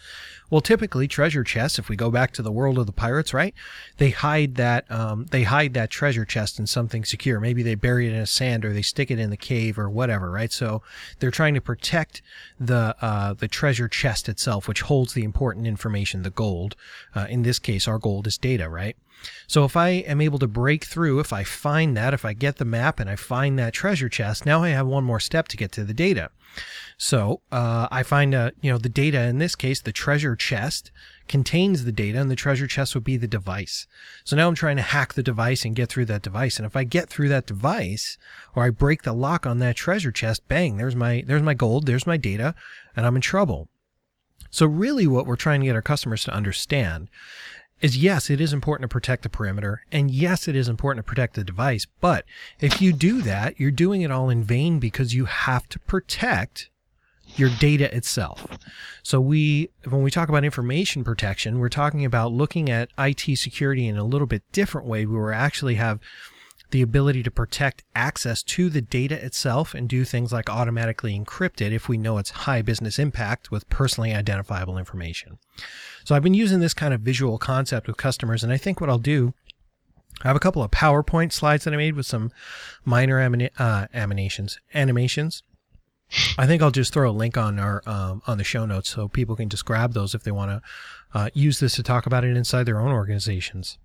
Well, 0.52 0.60
typically 0.60 1.08
treasure 1.08 1.46
chests, 1.46 1.80
if 1.80 1.88
we 1.88 1.96
go 1.96 2.12
back 2.12 2.34
to 2.34 2.42
the 2.42 2.52
world 2.52 2.78
of 2.78 2.86
the 2.86 2.92
pirates, 2.92 3.34
right? 3.34 3.56
They 3.98 4.10
hide 4.10 4.56
that, 4.56 4.90
um, 4.92 5.28
they 5.32 5.44
hide 5.44 5.74
that 5.76 5.90
treasure 5.90 6.26
chest 6.26 6.60
in 6.60 6.68
something 6.68 7.06
secure. 7.06 7.40
Maybe 7.40 7.64
they 7.64 7.76
bury 7.76 8.08
it 8.08 8.14
in 8.14 8.20
a 8.20 8.28
sand 8.28 8.66
or 8.66 8.74
they 8.74 8.82
stick 8.82 9.10
it 9.10 9.18
in 9.18 9.30
the 9.30 9.38
cave 9.38 9.80
or 9.80 9.90
whatever, 9.90 10.30
right? 10.30 10.52
So 10.52 10.82
they're 11.20 11.32
trying 11.32 11.54
to 11.54 11.62
protect 11.62 12.22
the, 12.60 12.98
uh, 13.02 13.34
the 13.34 13.48
treasure 13.48 13.88
chest 13.88 14.28
itself, 14.28 14.68
which 14.68 14.82
holds 14.82 15.14
the 15.14 15.24
important 15.24 15.68
information, 15.68 16.24
the 16.24 16.30
gold. 16.30 16.76
Uh, 17.16 17.28
in 17.30 17.44
this 17.44 17.58
case, 17.58 17.88
our 17.88 17.98
gold 17.98 18.28
is 18.28 18.38
data, 18.38 18.68
right? 18.68 18.98
So 19.48 19.66
if 19.66 19.76
I 19.76 19.90
am 19.90 20.22
able 20.22 20.40
to 20.40 20.48
break 20.48 20.86
through, 20.86 21.20
if 21.20 21.34
I 21.34 21.44
find 21.44 21.96
that, 21.98 22.14
if 22.14 22.26
I 22.26 22.34
get 22.34 22.58
the 22.58 22.66
map 22.66 23.00
and 23.00 23.10
I 23.10 23.16
find 23.16 23.58
that 23.60 23.74
treasure 23.74 24.10
chest, 24.10 24.46
now 24.46 24.64
I 24.64 24.70
have 24.70 24.88
one 24.88 25.04
more 25.04 25.20
step 25.20 25.48
to 25.50 25.58
get 25.58 25.72
to 25.74 25.84
the 25.84 25.94
data. 25.94 26.32
So 26.98 27.42
uh, 27.52 27.88
I 27.92 28.04
find, 28.04 28.36
uh, 28.36 28.52
you 28.62 28.72
know, 28.72 28.78
the 28.78 28.90
data 28.90 29.22
in 29.24 29.40
this 29.40 29.56
case, 29.56 29.82
the 29.82 29.92
treasure 29.92 30.36
chest 30.36 30.92
contains 31.28 31.86
the 31.86 31.92
data, 31.92 32.20
and 32.20 32.30
the 32.30 32.36
treasure 32.36 32.68
chest 32.68 32.94
would 32.94 33.04
be 33.04 33.18
the 33.18 33.28
device. 33.28 33.88
So 34.24 34.36
now 34.36 34.48
I'm 34.48 34.56
trying 34.56 34.76
to 34.76 34.82
hack 34.82 35.14
the 35.14 35.24
device 35.24 35.64
and 35.66 35.76
get 35.76 35.90
through 35.90 36.06
that 36.06 36.22
device. 36.22 36.58
And 36.58 36.66
if 36.66 36.76
I 36.76 36.84
get 36.84 37.10
through 37.10 37.30
that 37.30 37.48
device, 37.48 38.18
or 38.56 38.64
I 38.64 38.70
break 38.70 39.04
the 39.04 39.14
lock 39.14 39.46
on 39.46 39.60
that 39.60 39.78
treasure 39.78 40.12
chest, 40.12 40.48
bang, 40.48 40.78
there's 40.78 40.96
my 40.96 41.24
there's 41.26 41.42
my 41.42 41.54
gold, 41.54 41.86
there's 41.86 42.06
my 42.06 42.18
data, 42.18 42.54
and 42.96 43.06
I'm 43.06 43.16
in 43.16 43.22
trouble. 43.22 43.70
So 44.50 44.66
really, 44.66 45.08
what 45.08 45.26
we're 45.26 45.38
trying 45.38 45.62
to 45.62 45.66
get 45.68 45.76
our 45.76 45.82
customers 45.82 46.26
to 46.26 46.34
understand 46.34 47.10
is 47.82 47.98
yes, 47.98 48.30
it 48.30 48.40
is 48.40 48.54
important 48.54 48.90
to 48.90 48.94
protect 48.94 49.24
the 49.24 49.30
perimeter, 49.30 49.84
and 49.92 50.12
yes, 50.12 50.48
it 50.48 50.56
is 50.56 50.70
important 50.70 51.06
to 51.06 51.10
protect 51.10 51.36
the 51.36 51.44
device. 51.44 51.88
But 52.00 52.26
if 52.60 52.82
you 52.82 52.94
do 52.94 53.22
that, 53.24 53.60
you're 53.60 53.72
doing 53.72 54.02
it 54.02 54.12
all 54.12 54.30
in 54.30 54.44
vain 54.44 54.80
because 54.80 55.14
you 55.14 55.26
have 55.26 55.68
to 55.70 55.80
protect 55.80 56.70
your 57.36 57.50
data 57.60 57.94
itself. 57.96 58.46
So 59.04 59.20
we, 59.22 59.70
when 59.88 60.04
we 60.04 60.12
talk 60.12 60.30
about 60.30 60.44
information 60.44 61.04
protection, 61.04 61.60
we're 61.60 61.70
talking 61.70 62.06
about 62.06 62.32
looking 62.32 62.70
at 62.70 62.90
IT 62.98 63.38
security 63.38 63.88
in 63.88 63.98
a 63.98 64.04
little 64.04 64.28
bit 64.28 64.44
different 64.52 64.88
way. 64.88 65.06
We 65.06 65.18
will 65.18 65.34
actually 65.34 65.76
have 65.76 66.00
the 66.72 66.82
ability 66.82 67.24
to 67.24 67.32
protect 67.32 67.84
access 67.96 68.44
to 68.44 68.70
the 68.70 68.82
data 68.82 69.24
itself 69.24 69.74
and 69.74 69.88
do 69.88 70.04
things 70.04 70.32
like 70.32 70.50
automatically 70.50 71.18
encrypt 71.18 71.62
it 71.62 71.74
if 71.74 71.88
we 71.88 71.98
know 71.98 72.18
it's 72.18 72.32
high 72.32 72.62
business 72.62 72.98
impact 72.98 73.52
with 73.52 73.70
personally 73.70 74.14
identifiable 74.14 74.78
information. 74.78 75.38
So 76.04 76.16
I've 76.16 76.24
been 76.24 76.34
using 76.34 76.60
this 76.60 76.74
kind 76.74 76.94
of 76.94 77.02
visual 77.02 77.38
concept 77.38 77.88
with 77.88 77.98
customers, 77.98 78.44
and 78.44 78.52
I 78.52 78.58
think 78.58 78.82
what 78.82 78.90
I'll 78.90 78.98
do 78.98 79.34
I 80.24 80.28
have 80.28 80.36
a 80.36 80.40
couple 80.42 80.62
of 80.62 80.72
PowerPoint 80.72 81.32
slides 81.32 81.64
that 81.64 81.74
I 81.74 81.78
made 81.78 81.96
with 81.96 82.06
some 82.06 82.32
minor 82.86 83.20
uh, 83.58 83.88
animations. 83.94 84.60
Animations. 84.74 85.44
I 86.38 86.46
think 86.46 86.62
I'll 86.62 86.72
just 86.72 86.94
throw 86.94 87.10
a 87.10 87.14
link 87.14 87.38
on 87.38 87.58
our 87.58 87.82
um, 87.86 88.22
on 88.28 88.38
the 88.38 88.44
show 88.44 88.66
notes 88.66 88.90
so 88.90 89.08
people 89.08 89.36
can 89.36 89.50
just 89.50 89.66
grab 89.66 89.94
those 89.94 90.14
if 90.14 90.24
they 90.24 90.32
want 90.32 90.52
to 90.52 90.62
uh, 91.18 91.30
use 91.34 91.60
this 91.60 91.76
to 91.76 91.84
talk 91.84 92.06
about 92.06 92.26
it 92.26 92.36
inside 92.36 92.66
their 92.66 92.80
own 92.80 92.92
organizations. 92.92 93.78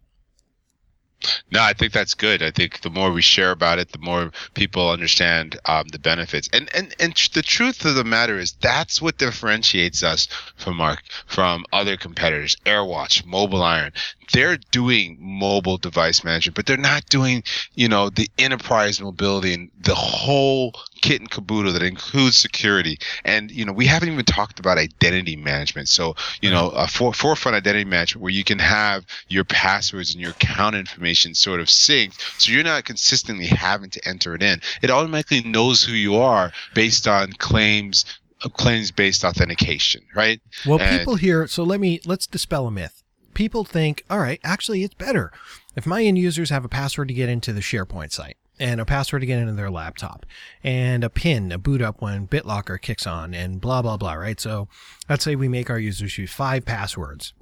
No, 1.50 1.62
I 1.62 1.72
think 1.72 1.92
that's 1.92 2.14
good. 2.14 2.42
I 2.42 2.50
think 2.50 2.82
the 2.82 2.90
more 2.90 3.10
we 3.10 3.22
share 3.22 3.50
about 3.50 3.78
it, 3.78 3.90
the 3.90 3.98
more 3.98 4.32
people 4.54 4.90
understand 4.90 5.58
um, 5.64 5.88
the 5.88 5.98
benefits. 5.98 6.48
And 6.52 6.68
and 6.74 6.94
and 7.00 7.14
the 7.32 7.42
truth 7.42 7.84
of 7.84 7.94
the 7.94 8.04
matter 8.04 8.38
is 8.38 8.52
that's 8.52 9.00
what 9.00 9.18
differentiates 9.18 10.02
us 10.02 10.26
from 10.56 10.80
our 10.80 10.98
from 11.26 11.64
other 11.72 11.96
competitors. 11.96 12.56
AirWatch, 12.66 13.24
Mobile 13.24 13.62
Iron, 13.62 13.92
they're 14.32 14.58
doing 14.70 15.16
mobile 15.20 15.78
device 15.78 16.22
management, 16.22 16.56
but 16.56 16.66
they're 16.66 16.76
not 16.76 17.06
doing 17.06 17.42
you 17.74 17.88
know 17.88 18.10
the 18.10 18.28
enterprise 18.38 19.00
mobility 19.00 19.54
and 19.54 19.70
the 19.80 19.94
whole 19.94 20.74
kit 21.00 21.20
and 21.20 21.30
caboodle 21.30 21.72
that 21.72 21.82
includes 21.82 22.36
security. 22.36 22.98
And 23.24 23.50
you 23.50 23.64
know 23.64 23.72
we 23.72 23.86
haven't 23.86 24.10
even 24.10 24.24
talked 24.24 24.58
about 24.58 24.78
identity 24.78 25.36
management. 25.36 25.88
So 25.88 26.14
you 26.40 26.50
know 26.50 26.70
a 26.70 26.86
for, 26.86 27.12
forefront 27.12 27.56
identity 27.56 27.84
management 27.84 28.22
where 28.22 28.32
you 28.32 28.44
can 28.44 28.58
have 28.58 29.06
your 29.28 29.44
passwords 29.44 30.12
and 30.12 30.20
your 30.20 30.32
account 30.32 30.76
information 30.76 31.34
sort 31.34 31.60
of 31.60 31.66
synced, 31.66 32.20
so 32.40 32.52
you're 32.52 32.64
not 32.64 32.84
consistently 32.84 33.46
having 33.46 33.90
to 33.90 34.08
enter 34.08 34.34
it 34.34 34.42
in. 34.42 34.60
It 34.82 34.90
automatically 34.90 35.42
knows 35.42 35.82
who 35.82 35.92
you 35.92 36.16
are 36.16 36.52
based 36.74 37.06
on 37.06 37.32
claims 37.34 38.04
claims 38.52 38.90
based 38.90 39.24
authentication, 39.24 40.02
right? 40.14 40.40
Well, 40.66 40.80
and, 40.80 40.98
people 40.98 41.16
here, 41.16 41.46
so 41.46 41.62
let 41.62 41.80
me 41.80 42.00
let's 42.04 42.26
dispel 42.26 42.66
a 42.66 42.70
myth. 42.70 43.02
People 43.34 43.64
think, 43.64 44.04
all 44.08 44.18
right, 44.18 44.40
actually 44.42 44.82
it's 44.82 44.94
better 44.94 45.30
if 45.74 45.86
my 45.86 46.02
end 46.02 46.18
users 46.18 46.50
have 46.50 46.64
a 46.64 46.68
password 46.68 47.08
to 47.08 47.14
get 47.14 47.28
into 47.28 47.52
the 47.52 47.60
SharePoint 47.60 48.12
site 48.12 48.36
and 48.58 48.80
a 48.80 48.84
password 48.84 49.22
to 49.22 49.26
get 49.26 49.38
into 49.38 49.52
their 49.52 49.70
laptop 49.70 50.24
and 50.62 51.04
a 51.04 51.10
pin, 51.10 51.52
a 51.52 51.58
boot 51.58 51.82
up 51.82 52.00
when 52.00 52.26
BitLocker 52.26 52.80
kicks 52.80 53.06
on 53.06 53.34
and 53.34 53.60
blah, 53.60 53.82
blah, 53.82 53.96
blah, 53.96 54.14
right? 54.14 54.40
So 54.40 54.68
let's 55.08 55.24
say 55.24 55.36
we 55.36 55.48
make 55.48 55.70
our 55.70 55.78
users 55.78 56.16
use 56.18 56.32
five 56.32 56.64
passwords. 56.64 57.34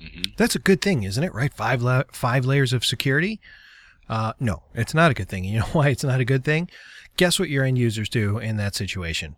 Mm-hmm. 0.00 0.32
That's 0.36 0.54
a 0.54 0.60
good 0.60 0.80
thing, 0.80 1.02
isn't 1.02 1.22
it? 1.22 1.34
Right? 1.34 1.52
Five, 1.52 1.82
la- 1.82 2.04
five 2.12 2.44
layers 2.44 2.72
of 2.72 2.84
security. 2.84 3.40
Uh, 4.08 4.32
no, 4.40 4.62
it's 4.74 4.94
not 4.94 5.10
a 5.10 5.14
good 5.14 5.28
thing. 5.28 5.44
You 5.48 5.60
know 5.60 5.66
why 5.66 5.88
it's 5.88 6.04
not 6.04 6.20
a 6.20 6.24
good 6.24 6.44
thing? 6.44 6.70
Guess 7.16 7.38
what 7.38 7.48
your 7.48 7.64
end 7.64 7.78
users 7.78 8.08
do 8.08 8.38
in 8.38 8.56
that 8.58 8.74
situation? 8.74 9.36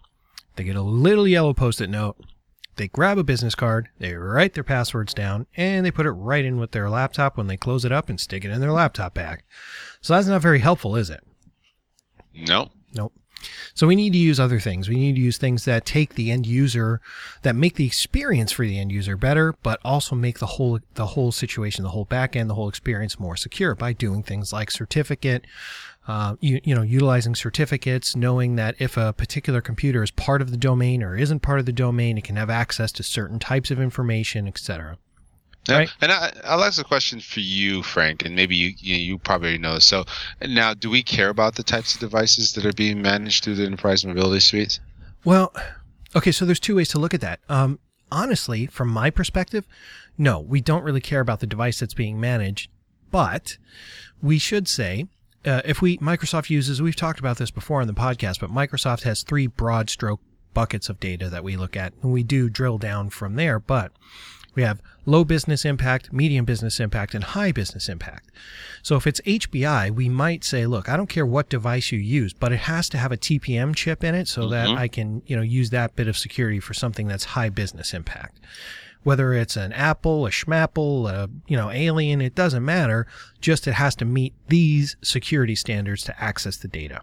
They 0.57 0.65
get 0.65 0.77
a 0.77 0.83
little 0.83 1.27
yellow 1.27 1.55
post-it 1.55 1.89
note. 1.89 2.17
They 2.77 2.89
grab 2.89 3.19
a 3.19 3.25
business 3.25 3.55
card, 3.55 3.89
they 3.99 4.15
write 4.15 4.55
their 4.55 4.65
passwords 4.65 5.13
down, 5.13 5.47
and 5.57 5.85
they 5.85 5.91
put 5.91 6.07
it 6.07 6.13
right 6.13 6.45
in 6.45 6.59
with 6.59 6.71
their 6.71 6.89
laptop 6.89 7.37
when 7.37 7.47
they 7.47 7.57
close 7.57 7.85
it 7.85 7.93
up 7.93 8.09
and 8.09 8.19
stick 8.19 8.45
it 8.45 8.51
in 8.51 8.61
their 8.61 8.73
laptop 8.73 9.15
bag. 9.15 9.43
So 10.01 10.15
that's 10.15 10.29
not 10.29 10.43
very 10.43 10.61
helpful, 10.61 10.97
is 10.97 11.11
it? 11.11 11.23
No. 12.35 12.71
Nope. 12.95 13.13
So 13.75 13.87
we 13.87 13.97
need 13.97 14.13
to 14.13 14.19
use 14.19 14.39
other 14.39 14.61
things. 14.61 14.89
We 14.89 14.97
need 14.97 15.15
to 15.15 15.21
use 15.21 15.39
things 15.39 15.65
that 15.65 15.87
take 15.87 16.15
the 16.15 16.31
end 16.31 16.47
user, 16.47 17.01
that 17.43 17.57
make 17.57 17.77
the 17.77 17.87
experience 17.87 18.53
for 18.53 18.67
the 18.67 18.79
end 18.79 18.93
user 18.93 19.17
better, 19.17 19.55
but 19.63 19.81
also 19.85 20.15
make 20.15 20.39
the 20.39 20.47
whole 20.47 20.81
the 20.95 21.07
whole 21.07 21.33
situation, 21.33 21.83
the 21.83 21.91
whole 21.91 22.05
back 22.05 22.37
end, 22.37 22.51
the 22.51 22.55
whole 22.55 22.69
experience 22.69 23.19
more 23.19 23.37
secure 23.37 23.75
by 23.75 23.93
doing 23.93 24.23
things 24.23 24.53
like 24.53 24.71
certificate, 24.71 25.47
uh, 26.09 26.37
you, 26.41 26.61
you 26.65 26.75
know, 26.75 26.83
utilizing 26.83 27.35
certificates, 27.35 28.17
knowing 28.17 28.57
that 28.57 28.75
if 28.79 28.97
a 28.97 29.13
particular 29.13 29.61
computer 29.61 30.03
is 30.03 30.11
part 30.11 30.41
of 30.41 30.51
the 30.51 30.57
domain 30.57 31.03
or 31.03 31.17
isn't 31.17 31.41
part 31.41 31.61
of 31.61 31.67
the 31.67 31.73
domain, 31.73 32.19
it 32.19 32.25
can 32.25 32.37
have 32.37 32.51
access 32.51 32.91
to 32.93 33.03
certain 33.03 33.39
types 33.39 33.71
of 33.71 33.81
information, 33.81 34.49
etc. 34.49 34.97
Yeah. 35.69 35.79
Right. 35.79 35.91
And 36.01 36.11
I, 36.11 36.33
I'll 36.45 36.65
ask 36.65 36.81
a 36.81 36.85
question 36.85 37.21
for 37.21 37.41
you, 37.41 37.83
Frank, 37.83 38.25
and 38.25 38.35
maybe 38.35 38.57
you, 38.57 38.73
you, 38.79 38.97
you 38.97 39.19
probably 39.19 39.59
know. 39.59 39.75
This. 39.75 39.85
So 39.85 40.05
now, 40.41 40.73
do 40.73 40.89
we 40.89 41.03
care 41.03 41.29
about 41.29 41.57
the 41.57 41.63
types 41.63 41.95
of 41.95 42.01
devices 42.01 42.55
that 42.55 42.65
are 42.65 42.73
being 42.73 43.03
managed 43.03 43.45
through 43.45 43.57
the 43.57 43.67
enterprise 43.67 44.05
mobility 44.05 44.41
suite? 44.41 44.81
Well, 45.25 45.55
okay. 46.17 46.33
So 46.33 46.47
there's 46.47 46.61
two 46.61 46.77
ways 46.77 46.89
to 46.89 46.99
look 46.99 47.13
at 47.13 47.21
that. 47.21 47.41
Um, 47.49 47.79
honestly, 48.11 48.67
from 48.67 48.89
my 48.89 49.11
perspective, 49.11 49.67
no, 50.17 50.41
we 50.41 50.61
don't 50.61 50.83
really 50.83 51.01
care 51.01 51.21
about 51.21 51.41
the 51.41 51.47
device 51.47 51.81
that's 51.81 51.95
being 51.95 52.19
managed, 52.19 52.71
but 53.11 53.59
we 54.23 54.39
should 54.39 54.67
say 54.67 55.09
uh, 55.45 55.63
if 55.65 55.81
we 55.81 55.99
Microsoft 55.99 56.51
uses, 56.51 56.83
we've 56.83 56.97
talked 56.97 57.21
about 57.21 57.39
this 57.39 57.51
before 57.51 57.81
on 57.81 57.87
the 57.87 57.95
podcast, 57.95 58.41
but 58.41 58.51
Microsoft 58.51 59.03
has 59.03 59.23
three 59.23 59.47
broad 59.47 59.89
stroke 59.89 60.21
buckets 60.53 60.89
of 60.89 61.01
data 61.01 61.29
that 61.29 61.45
we 61.45 61.57
look 61.57 61.77
at, 61.77 61.93
and 62.03 62.13
we 62.13 62.23
do 62.23 62.49
drill 62.49 62.79
down 62.79 63.11
from 63.11 63.37
there. 63.37 63.59
But 63.59 63.93
we 64.55 64.63
have 64.63 64.83
low 65.07 65.25
business 65.25 65.65
impact, 65.65 66.13
medium 66.13 66.45
business 66.45 66.81
impact, 66.81 67.15
and 67.15 67.25
high 67.25 67.53
business 67.53 67.89
impact. 67.89 68.31
So 68.83 68.97
if 68.97 69.07
it's 69.07 69.21
HBI, 69.23 69.91
we 69.91 70.09
might 70.09 70.45
say, 70.45 70.67
look, 70.67 70.89
I 70.89 70.97
don't 70.97 71.09
care 71.09 71.27
what 71.27 71.49
device 71.49 71.93
you 71.93 71.99
use, 71.99 72.33
but 72.33 72.53
it 72.53 72.61
has 72.61 72.89
to 72.91 72.99
have 72.99 73.13
a 73.13 73.17
TPM 73.17 73.75
chip 73.75 74.03
in 74.03 74.15
it 74.15 74.29
so 74.29 74.43
mm-hmm. 74.43 74.51
that 74.51 74.69
I 74.71 74.89
can, 74.89 75.23
you 75.27 75.37
know, 75.37 75.43
use 75.43 75.71
that 75.71 75.97
bit 75.97 76.09
of 76.09 76.19
security 76.19 76.61
for 76.61 76.75
something 76.75 77.07
that's 77.07 77.25
high 77.25 77.49
business 77.49 77.95
impact. 77.95 78.41
Whether 79.03 79.33
it's 79.33 79.57
an 79.57 79.73
Apple, 79.73 80.27
a 80.27 80.31
Schmapple, 80.31 81.09
a, 81.11 81.31
you 81.49 81.57
know, 81.57 81.71
Alien, 81.71 82.21
it 82.21 82.35
doesn't 82.35 82.65
matter. 82.65 83.07
Just 83.41 83.67
it 83.67 83.73
has 83.75 83.95
to 83.97 84.05
meet 84.05 84.35
these 84.49 84.97
security 85.03 85.55
standards 85.55 86.05
to 86.05 86.23
access 86.23 86.57
the 86.57 86.69
data. 86.69 87.03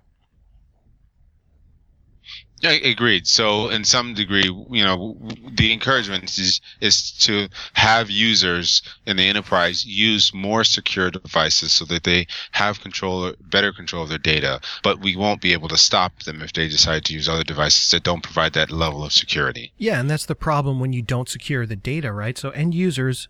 Agreed. 2.63 3.27
So, 3.27 3.69
in 3.69 3.83
some 3.83 4.15
degree, 4.15 4.49
you 4.69 4.83
know, 4.83 5.15
the 5.51 5.71
encouragement 5.71 6.23
is 6.37 6.59
is 6.81 7.11
to 7.19 7.49
have 7.73 8.09
users 8.09 8.81
in 9.05 9.17
the 9.17 9.27
enterprise 9.27 9.85
use 9.85 10.33
more 10.33 10.63
secure 10.63 11.11
devices 11.11 11.71
so 11.71 11.85
that 11.85 12.03
they 12.03 12.25
have 12.51 12.81
control, 12.81 13.33
better 13.39 13.71
control 13.71 14.03
of 14.03 14.09
their 14.09 14.17
data. 14.17 14.59
But 14.81 14.99
we 14.99 15.15
won't 15.15 15.41
be 15.41 15.53
able 15.53 15.67
to 15.69 15.77
stop 15.77 16.23
them 16.23 16.41
if 16.41 16.53
they 16.53 16.67
decide 16.67 17.05
to 17.05 17.13
use 17.13 17.29
other 17.29 17.43
devices 17.43 17.91
that 17.91 18.03
don't 18.03 18.23
provide 18.23 18.53
that 18.53 18.71
level 18.71 19.03
of 19.03 19.13
security. 19.13 19.71
Yeah, 19.77 19.99
and 19.99 20.09
that's 20.09 20.25
the 20.25 20.35
problem 20.35 20.79
when 20.79 20.93
you 20.93 21.03
don't 21.03 21.29
secure 21.29 21.65
the 21.65 21.75
data, 21.75 22.11
right? 22.11 22.37
So, 22.37 22.49
end 22.49 22.73
users 22.73 23.27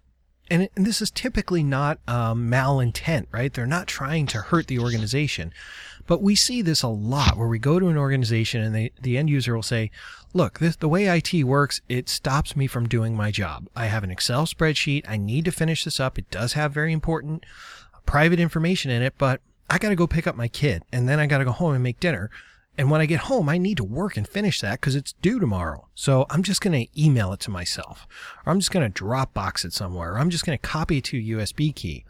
and, 0.50 0.70
and 0.76 0.86
this 0.86 1.02
is 1.02 1.12
typically 1.12 1.64
not 1.64 2.00
um, 2.08 2.50
malintent, 2.50 3.28
right? 3.32 3.54
They're 3.54 3.66
not 3.66 3.88
trying 3.88 4.28
to 4.28 4.40
hurt 4.40 4.68
the 4.68 4.80
organization. 4.80 5.54
But 6.06 6.22
we 6.22 6.36
see 6.36 6.62
this 6.62 6.84
a 6.84 6.88
lot 6.88 7.38
where 7.38 7.50
we 7.50 7.60
go 7.60 7.80
to 7.80 7.90
an 7.90 7.98
organization 7.98 8.62
and 8.62 8.74
they, 8.74 8.92
the 9.02 9.18
end 9.18 9.30
user 9.30 9.54
will 9.54 9.64
say, 9.64 9.92
look, 10.34 10.60
this, 10.60 10.78
the 10.78 10.88
way 10.88 11.06
IT 11.06 11.44
works, 11.44 11.82
it 11.90 12.08
stops 12.08 12.56
me 12.56 12.66
from 12.66 12.88
doing 12.88 13.16
my 13.16 13.30
job. 13.30 13.68
I 13.76 13.88
have 13.88 14.04
an 14.04 14.12
Excel 14.12 14.46
spreadsheet. 14.46 15.08
I 15.08 15.18
need 15.18 15.46
to 15.46 15.52
finish 15.52 15.84
this 15.84 16.00
up. 16.00 16.18
It 16.18 16.32
does 16.32 16.54
have 16.54 16.72
very 16.72 16.94
important 16.94 17.46
private 18.06 18.40
information 18.40 18.90
in 18.90 19.02
it, 19.02 19.16
but 19.18 19.42
I 19.70 19.78
got 19.78 19.90
to 19.90 19.96
go 19.96 20.08
pick 20.08 20.28
up 20.28 20.36
my 20.36 20.48
kid 20.48 20.84
and 20.94 21.10
then 21.10 21.20
I 21.20 21.28
got 21.28 21.40
to 21.40 21.46
go 21.46 21.52
home 21.52 21.74
and 21.74 21.84
make 21.84 22.00
dinner. 22.00 22.30
And 22.78 22.92
when 22.92 23.02
I 23.02 23.06
get 23.08 23.22
home, 23.22 23.50
I 23.50 23.58
need 23.58 23.78
to 23.78 23.84
work 23.84 24.18
and 24.18 24.28
finish 24.28 24.62
that 24.62 24.80
because 24.80 24.96
it's 24.96 25.14
due 25.14 25.40
tomorrow. 25.40 25.88
So 25.96 26.28
I'm 26.30 26.44
just 26.44 26.62
going 26.62 26.80
to 26.80 27.02
email 27.02 27.34
it 27.34 27.40
to 27.42 27.52
myself, 27.52 28.08
or 28.46 28.52
I'm 28.52 28.60
just 28.60 28.72
going 28.72 28.92
to 28.92 29.04
Dropbox 29.04 29.66
it 29.66 29.74
somewhere, 29.74 30.14
or 30.14 30.20
I'm 30.20 30.30
just 30.30 30.46
going 30.46 30.58
to 30.58 30.62
copy 30.62 30.98
it 30.98 31.06
to 31.06 31.18
a 31.18 31.40
USB 31.40 31.74
key. 31.74 32.06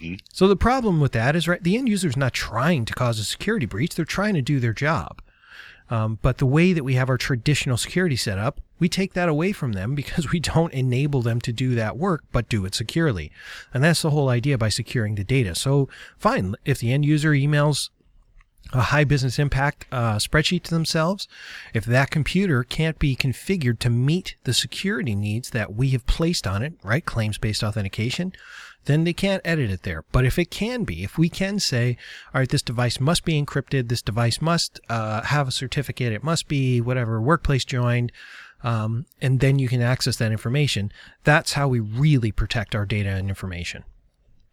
Mm-hmm. 0.00 0.16
So 0.32 0.48
the 0.48 0.56
problem 0.56 1.00
with 1.00 1.12
that 1.12 1.34
is, 1.34 1.48
right, 1.48 1.62
the 1.62 1.76
end 1.76 1.88
user 1.88 2.08
is 2.08 2.16
not 2.16 2.34
trying 2.34 2.84
to 2.84 2.94
cause 2.94 3.18
a 3.18 3.24
security 3.24 3.66
breach. 3.66 3.94
They're 3.94 4.04
trying 4.04 4.34
to 4.34 4.42
do 4.42 4.60
their 4.60 4.74
job. 4.74 5.22
Um, 5.90 6.18
but 6.22 6.38
the 6.38 6.46
way 6.46 6.72
that 6.72 6.84
we 6.84 6.94
have 6.94 7.10
our 7.10 7.18
traditional 7.18 7.76
security 7.76 8.16
set 8.16 8.38
up, 8.38 8.60
we 8.78 8.88
take 8.88 9.12
that 9.12 9.28
away 9.28 9.52
from 9.52 9.72
them 9.72 9.94
because 9.96 10.30
we 10.30 10.40
don't 10.40 10.72
enable 10.72 11.22
them 11.22 11.40
to 11.42 11.52
do 11.52 11.74
that 11.74 11.96
work, 11.96 12.24
but 12.32 12.48
do 12.48 12.64
it 12.64 12.74
securely. 12.74 13.30
And 13.72 13.82
that's 13.82 14.02
the 14.02 14.10
whole 14.10 14.28
idea 14.28 14.58
by 14.58 14.68
securing 14.68 15.14
the 15.14 15.24
data. 15.24 15.54
So 15.54 15.88
fine, 16.18 16.54
if 16.64 16.78
the 16.78 16.92
end 16.92 17.04
user 17.04 17.32
emails 17.32 17.90
a 18.72 18.80
high 18.80 19.04
business 19.04 19.38
impact 19.38 19.86
uh, 19.92 20.16
spreadsheet 20.16 20.62
to 20.64 20.70
themselves, 20.70 21.28
if 21.74 21.84
that 21.84 22.10
computer 22.10 22.64
can't 22.64 22.98
be 22.98 23.14
configured 23.14 23.78
to 23.80 23.90
meet 23.90 24.36
the 24.44 24.54
security 24.54 25.14
needs 25.14 25.50
that 25.50 25.74
we 25.74 25.90
have 25.90 26.06
placed 26.06 26.46
on 26.46 26.62
it, 26.62 26.74
right? 26.82 27.04
Claims 27.04 27.38
based 27.38 27.62
authentication, 27.62 28.32
then 28.84 29.04
they 29.04 29.12
can't 29.12 29.42
edit 29.44 29.70
it 29.70 29.82
there. 29.82 30.04
But 30.10 30.24
if 30.24 30.38
it 30.38 30.50
can 30.50 30.84
be, 30.84 31.04
if 31.04 31.18
we 31.18 31.28
can 31.28 31.58
say, 31.58 31.96
all 32.34 32.40
right, 32.40 32.48
this 32.48 32.62
device 32.62 32.98
must 32.98 33.24
be 33.24 33.40
encrypted, 33.40 33.88
this 33.88 34.02
device 34.02 34.40
must 34.40 34.80
uh, 34.88 35.22
have 35.22 35.48
a 35.48 35.52
certificate, 35.52 36.12
it 36.12 36.24
must 36.24 36.48
be 36.48 36.80
whatever 36.80 37.20
workplace 37.20 37.64
joined, 37.64 38.10
um, 38.64 39.06
and 39.20 39.40
then 39.40 39.58
you 39.58 39.68
can 39.68 39.82
access 39.82 40.16
that 40.16 40.32
information. 40.32 40.92
That's 41.24 41.52
how 41.54 41.68
we 41.68 41.80
really 41.80 42.32
protect 42.32 42.74
our 42.74 42.86
data 42.86 43.10
and 43.10 43.28
information. 43.28 43.84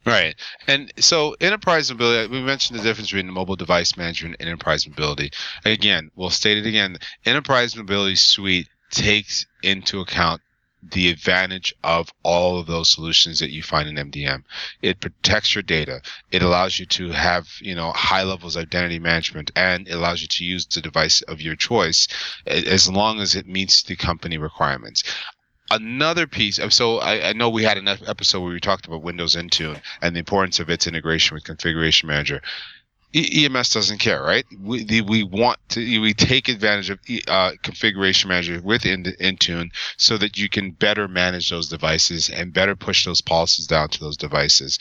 Right. 0.10 0.36
And 0.68 0.92
so 0.98 1.36
enterprise 1.40 1.92
mobility, 1.92 2.32
we 2.32 2.42
mentioned 2.42 2.80
the 2.80 2.84
difference 2.84 3.12
between 3.12 3.32
mobile 3.32 3.56
device 3.56 3.96
management 3.96 4.38
and 4.40 4.50
enterprise 4.50 4.88
mobility. 4.88 5.32
Again, 5.66 6.10
we'll 6.16 6.32
state 6.32 6.58
it 6.58 6.66
again. 6.66 6.98
Enterprise 7.26 7.76
mobility 7.76 8.16
suite 8.16 8.70
takes 8.90 9.46
into 9.62 10.00
account 10.00 10.42
the 10.82 11.10
advantage 11.10 11.76
of 11.84 12.12
all 12.24 12.58
of 12.58 12.66
those 12.66 12.90
solutions 12.90 13.40
that 13.40 13.52
you 13.52 13.62
find 13.62 13.90
in 13.90 14.12
MDM. 14.12 14.44
It 14.82 15.02
protects 15.02 15.54
your 15.54 15.62
data. 15.62 16.02
It 16.32 16.42
allows 16.42 16.80
you 16.80 16.86
to 16.88 17.12
have, 17.12 17.48
you 17.60 17.76
know, 17.76 17.92
high 17.92 18.24
levels 18.24 18.56
of 18.56 18.64
identity 18.64 18.98
management 18.98 19.52
and 19.56 19.88
it 19.88 19.94
allows 19.94 20.22
you 20.22 20.28
to 20.30 20.46
use 20.46 20.66
the 20.66 20.82
device 20.82 21.22
of 21.24 21.42
your 21.42 21.56
choice 21.56 22.08
as 22.48 22.90
long 22.90 23.20
as 23.20 23.36
it 23.36 23.46
meets 23.46 23.84
the 23.84 23.98
company 23.98 24.38
requirements 24.38 25.04
another 25.72 26.28
piece 26.28 26.60
of 26.60 26.74
so 26.74 26.98
I, 26.98 27.30
I, 27.30 27.34
know 27.34 27.50
we 27.50 27.64
had 27.64 27.78
an 27.78 27.88
episode 27.88 28.42
where 28.42 28.54
we 28.54 28.60
talked 28.60 28.88
about 28.88 29.04
Windows 29.04 29.36
Intune 29.36 29.82
and 30.02 30.16
the 30.16 30.20
importance 30.20 30.60
of 30.60 30.70
its 30.70 30.88
integration 30.88 31.36
with 31.36 31.44
Configuration 31.44 32.08
Manager. 32.08 32.42
E- 33.14 33.46
EMS 33.46 33.72
doesn't 33.72 33.98
care, 33.98 34.22
right? 34.22 34.46
We 34.62 34.84
the, 34.84 35.02
we 35.02 35.24
want 35.24 35.58
to 35.70 36.00
we 36.00 36.14
take 36.14 36.48
advantage 36.48 36.90
of 36.90 37.00
uh, 37.28 37.54
Configuration 37.64 38.30
Manager 38.30 38.62
with 38.64 38.84
Intune 38.84 39.72
so 39.98 40.18
that 40.18 40.38
you 40.38 40.50
can 40.50 40.72
better 40.72 41.08
manage 41.08 41.50
those 41.50 41.70
devices 41.70 42.30
and 42.30 42.54
better 42.54 42.76
push 42.76 43.06
those 43.06 43.22
policies 43.22 43.68
down 43.68 43.90
to 43.90 44.00
those 44.00 44.18
devices 44.18 44.80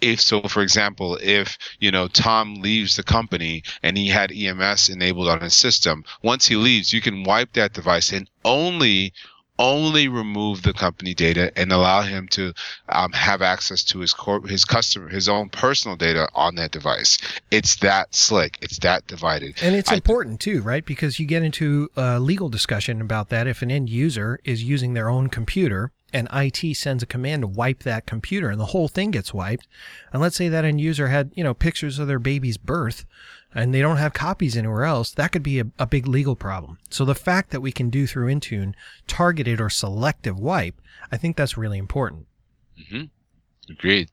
if 0.00 0.20
so 0.20 0.40
for 0.42 0.62
example 0.62 1.18
if 1.20 1.58
you 1.80 1.90
know 1.90 2.06
tom 2.06 2.54
leaves 2.56 2.94
the 2.94 3.02
company 3.02 3.64
and 3.82 3.98
he 3.98 4.06
had 4.06 4.30
ems 4.30 4.88
enabled 4.88 5.28
on 5.28 5.40
his 5.40 5.54
system 5.54 6.04
once 6.22 6.46
he 6.46 6.54
leaves 6.54 6.92
you 6.92 7.00
can 7.00 7.24
wipe 7.24 7.52
that 7.52 7.72
device 7.72 8.12
and 8.12 8.30
only 8.44 9.12
only 9.58 10.08
remove 10.08 10.62
the 10.62 10.72
company 10.72 11.14
data 11.14 11.52
and 11.56 11.72
allow 11.72 12.02
him 12.02 12.28
to 12.28 12.52
um, 12.88 13.12
have 13.12 13.42
access 13.42 13.82
to 13.84 13.98
his 13.98 14.12
core, 14.12 14.46
his 14.46 14.64
customer, 14.64 15.08
his 15.08 15.28
own 15.28 15.48
personal 15.48 15.96
data 15.96 16.28
on 16.34 16.54
that 16.56 16.70
device. 16.70 17.18
It's 17.50 17.76
that 17.76 18.14
slick. 18.14 18.58
It's 18.60 18.78
that 18.80 19.06
divided. 19.06 19.56
And 19.62 19.74
it's 19.74 19.90
I 19.90 19.94
important 19.94 20.40
too, 20.40 20.62
right? 20.62 20.84
Because 20.84 21.18
you 21.18 21.26
get 21.26 21.42
into 21.42 21.90
a 21.96 22.20
legal 22.20 22.48
discussion 22.48 23.00
about 23.00 23.28
that. 23.30 23.46
If 23.46 23.62
an 23.62 23.70
end 23.70 23.88
user 23.88 24.40
is 24.44 24.62
using 24.62 24.94
their 24.94 25.08
own 25.08 25.28
computer 25.28 25.92
and 26.12 26.28
IT 26.32 26.76
sends 26.76 27.02
a 27.02 27.06
command 27.06 27.42
to 27.42 27.46
wipe 27.46 27.80
that 27.80 28.06
computer 28.06 28.48
and 28.48 28.60
the 28.60 28.66
whole 28.66 28.88
thing 28.88 29.10
gets 29.10 29.34
wiped. 29.34 29.66
And 30.12 30.22
let's 30.22 30.36
say 30.36 30.48
that 30.48 30.64
end 30.64 30.80
user 30.80 31.08
had, 31.08 31.32
you 31.34 31.44
know, 31.44 31.54
pictures 31.54 31.98
of 31.98 32.08
their 32.08 32.18
baby's 32.18 32.56
birth 32.56 33.04
and 33.54 33.74
they 33.74 33.80
don't 33.80 33.96
have 33.96 34.12
copies 34.12 34.56
anywhere 34.56 34.84
else, 34.84 35.10
that 35.12 35.32
could 35.32 35.42
be 35.42 35.60
a, 35.60 35.66
a 35.78 35.86
big 35.86 36.06
legal 36.06 36.36
problem. 36.36 36.78
So 36.90 37.04
the 37.04 37.14
fact 37.14 37.50
that 37.50 37.60
we 37.60 37.72
can 37.72 37.90
do 37.90 38.06
through 38.06 38.32
Intune 38.32 38.74
targeted 39.06 39.60
or 39.60 39.70
selective 39.70 40.38
wipe, 40.38 40.80
I 41.10 41.16
think 41.16 41.36
that's 41.36 41.56
really 41.56 41.78
important. 41.78 42.26
Mm-hmm. 42.78 43.72
Agreed. 43.72 44.10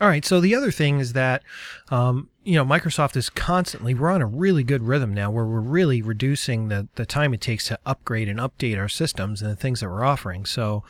All 0.00 0.08
right. 0.08 0.24
So 0.24 0.40
the 0.40 0.54
other 0.54 0.70
thing 0.70 0.98
is 0.98 1.12
that, 1.12 1.42
um, 1.90 2.30
you 2.42 2.54
know, 2.54 2.64
Microsoft 2.64 3.16
is 3.16 3.28
constantly, 3.28 3.92
we're 3.92 4.10
on 4.10 4.22
a 4.22 4.26
really 4.26 4.64
good 4.64 4.82
rhythm 4.82 5.12
now 5.12 5.30
where 5.30 5.44
we're 5.44 5.60
really 5.60 6.00
reducing 6.00 6.68
the, 6.68 6.88
the 6.94 7.04
time 7.04 7.34
it 7.34 7.42
takes 7.42 7.68
to 7.68 7.78
upgrade 7.84 8.28
and 8.28 8.38
update 8.38 8.78
our 8.78 8.88
systems 8.88 9.42
and 9.42 9.50
the 9.50 9.56
things 9.56 9.80
that 9.80 9.90
we're 9.90 10.04
offering. 10.04 10.46
So 10.46 10.84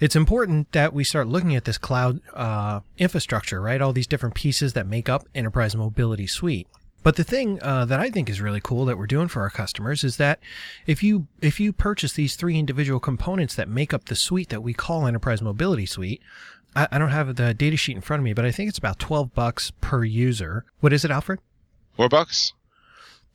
it's 0.00 0.16
important 0.16 0.72
that 0.72 0.92
we 0.92 1.04
start 1.04 1.28
looking 1.28 1.54
at 1.54 1.64
this 1.64 1.78
cloud 1.78 2.20
uh, 2.34 2.80
infrastructure, 2.98 3.60
right? 3.60 3.80
All 3.80 3.92
these 3.92 4.06
different 4.06 4.34
pieces 4.34 4.72
that 4.72 4.86
make 4.86 5.08
up 5.08 5.26
Enterprise 5.34 5.76
Mobility 5.76 6.26
Suite. 6.26 6.66
But 7.02 7.16
the 7.16 7.24
thing 7.24 7.62
uh, 7.62 7.86
that 7.86 7.98
I 7.98 8.10
think 8.10 8.28
is 8.28 8.40
really 8.40 8.60
cool 8.62 8.84
that 8.86 8.98
we're 8.98 9.06
doing 9.06 9.28
for 9.28 9.40
our 9.40 9.50
customers 9.50 10.04
is 10.04 10.16
that 10.18 10.38
if 10.86 11.02
you 11.02 11.28
if 11.40 11.58
you 11.58 11.72
purchase 11.72 12.12
these 12.12 12.36
three 12.36 12.58
individual 12.58 13.00
components 13.00 13.54
that 13.54 13.68
make 13.68 13.94
up 13.94 14.06
the 14.06 14.16
suite 14.16 14.50
that 14.50 14.62
we 14.62 14.74
call 14.74 15.06
Enterprise 15.06 15.40
Mobility 15.40 15.86
Suite, 15.86 16.20
I, 16.76 16.88
I 16.92 16.98
don't 16.98 17.10
have 17.10 17.36
the 17.36 17.54
data 17.54 17.78
sheet 17.78 17.96
in 17.96 18.02
front 18.02 18.20
of 18.20 18.24
me, 18.24 18.34
but 18.34 18.44
I 18.44 18.50
think 18.50 18.68
it's 18.68 18.78
about 18.78 18.98
twelve 18.98 19.34
bucks 19.34 19.72
per 19.80 20.04
user. 20.04 20.66
What 20.80 20.92
is 20.92 21.04
it, 21.04 21.10
Alfred? 21.10 21.40
Four 21.96 22.10
bucks. 22.10 22.52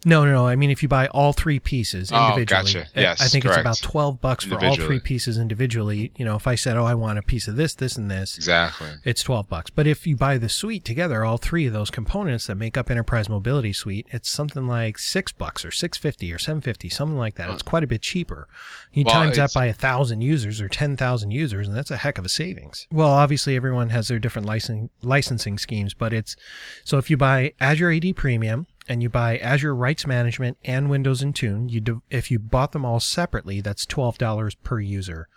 No, 0.08 0.24
no, 0.24 0.32
no. 0.32 0.48
I 0.48 0.56
mean, 0.56 0.70
if 0.70 0.84
you 0.84 0.88
buy 0.88 1.08
all 1.08 1.34
three 1.34 1.60
pieces 1.60 2.12
individually, 2.12 2.44
oh, 2.44 2.46
gotcha. 2.46 2.88
yes, 2.96 3.20
I 3.20 3.28
think 3.28 3.44
correct. 3.44 3.58
it's 3.58 3.62
about 3.62 3.78
twelve 3.80 4.22
bucks 4.22 4.46
for 4.46 4.64
all 4.64 4.76
three 4.76 5.00
pieces 5.00 5.40
individually. 5.40 6.12
You 6.16 6.24
know, 6.26 6.36
if 6.36 6.46
I 6.46 6.54
said, 6.54 6.78
"Oh, 6.78 6.86
I 6.86 6.94
want 6.94 7.18
a 7.18 7.24
piece 7.24 7.48
of 7.48 7.56
this, 7.56 7.74
this, 7.74 7.98
and 7.98 8.10
this," 8.10 8.38
exactly, 8.38 8.90
it's 9.04 9.24
twelve 9.24 9.50
bucks. 9.50 9.72
But 9.72 9.88
if 9.88 10.06
you 10.06 10.16
buy 10.16 10.38
the 10.38 10.48
suite 10.48 10.86
together, 10.86 11.26
all 11.26 11.38
three 11.38 11.66
of 11.66 11.74
those 11.74 11.90
components 11.90 12.46
that 12.46 12.56
make 12.56 12.78
up 12.78 12.92
Enterprise 12.92 13.28
Mobility 13.28 13.74
Suite, 13.74 14.06
it's 14.12 14.30
something 14.30 14.68
like 14.68 15.00
six 15.00 15.32
bucks 15.32 15.66
or 15.66 15.72
six 15.72 15.98
fifty 15.98 16.32
or 16.32 16.38
seven 16.38 16.62
fifty, 16.62 16.88
something 16.88 17.18
like 17.18 17.34
that. 17.36 17.50
It's 17.50 17.64
quite 17.64 17.84
a 17.84 17.88
bit 17.88 18.04
cheaper. 18.04 18.48
You 18.94 19.06
well, 19.06 19.16
times 19.16 19.38
that 19.38 19.54
by 19.56 19.66
a 19.66 19.74
thousand 19.74 20.22
users 20.22 20.62
or 20.62 20.70
ten 20.70 20.96
thousand 20.96 21.32
users, 21.32 21.68
and 21.68 21.76
that's 21.76 21.90
a 21.90 21.98
heck 21.98 22.20
of 22.20 22.26
a 22.26 22.30
savings. 22.30 22.86
Well, 22.92 23.10
obviously, 23.10 23.56
everyone 23.56 23.90
has 23.90 24.08
their 24.08 24.20
different 24.20 24.48
licensing 24.48 24.92
licensing 25.02 25.58
schemes, 25.58 25.96
but 25.96 26.14
it's 26.14 26.36
so 26.84 27.00
if 27.00 27.10
you 27.10 27.18
buy 27.18 27.54
Azure 27.60 27.92
AD 27.92 28.16
Premium 28.16 28.68
and 28.88 29.02
you 29.02 29.10
buy 29.10 29.38
Azure 29.38 29.76
Rights 29.76 30.06
Management 30.06 30.58
and 30.64 30.90
Windows 30.90 31.24
Intune, 31.24 31.70
you 31.70 31.82
do, 31.82 32.02
if 32.10 32.30
you 32.30 32.40
bought 32.40 32.72
them 32.72 32.86
all 32.86 33.00
separately, 33.00 33.62
that's 33.62 33.86
twelve 33.86 34.18
dollars 34.18 34.56
per 34.56 34.80
user 34.80 35.28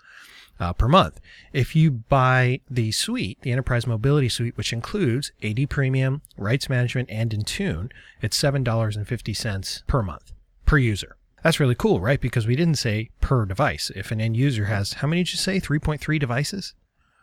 uh, 0.60 0.72
per 0.72 0.88
month. 0.88 1.20
If 1.52 1.74
you 1.74 1.90
buy 1.90 2.60
the 2.70 2.92
suite, 2.92 3.38
the 3.42 3.52
Enterprise 3.52 3.86
Mobility 3.86 4.28
Suite, 4.28 4.56
which 4.56 4.72
includes 4.72 5.32
AD 5.42 5.70
Premium, 5.70 6.22
Rights 6.36 6.68
Management, 6.68 7.10
and 7.10 7.30
Intune, 7.30 7.90
it's 8.20 8.36
seven 8.36 8.62
dollars 8.62 8.96
and 8.96 9.06
fifty 9.06 9.34
cents 9.34 9.82
per 9.86 10.02
month 10.02 10.32
per 10.66 10.78
user. 10.78 11.16
That's 11.42 11.60
really 11.60 11.74
cool, 11.74 12.00
right? 12.00 12.20
Because 12.20 12.46
we 12.46 12.56
didn't 12.56 12.76
say 12.76 13.10
per 13.20 13.46
device. 13.46 13.90
If 13.94 14.10
an 14.10 14.20
end 14.20 14.36
user 14.36 14.66
has, 14.66 14.94
how 14.94 15.08
many 15.08 15.22
did 15.22 15.32
you 15.32 15.38
say? 15.38 15.60
3.3 15.60 16.18
devices? 16.18 16.74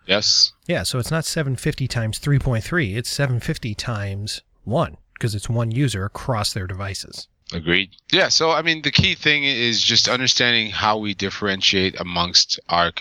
Yes. 0.07 0.53
Yeah, 0.67 0.83
so 0.83 0.99
it's 0.99 1.11
not 1.11 1.25
750 1.25 1.87
times 1.87 2.17
3.3, 2.19 2.95
it's 2.95 3.09
750 3.09 3.75
times 3.75 4.41
1 4.63 4.97
because 5.15 5.35
it's 5.35 5.49
one 5.49 5.71
user 5.71 6.05
across 6.05 6.53
their 6.53 6.67
devices. 6.67 7.27
Agreed. 7.53 7.91
Yeah. 8.11 8.29
So, 8.29 8.51
I 8.51 8.63
mean, 8.63 8.81
the 8.81 8.91
key 8.91 9.13
thing 9.13 9.43
is 9.43 9.81
just 9.81 10.07
understanding 10.07 10.71
how 10.71 10.97
we 10.97 11.13
differentiate 11.13 11.99
amongst 11.99 12.59
our, 12.69 12.91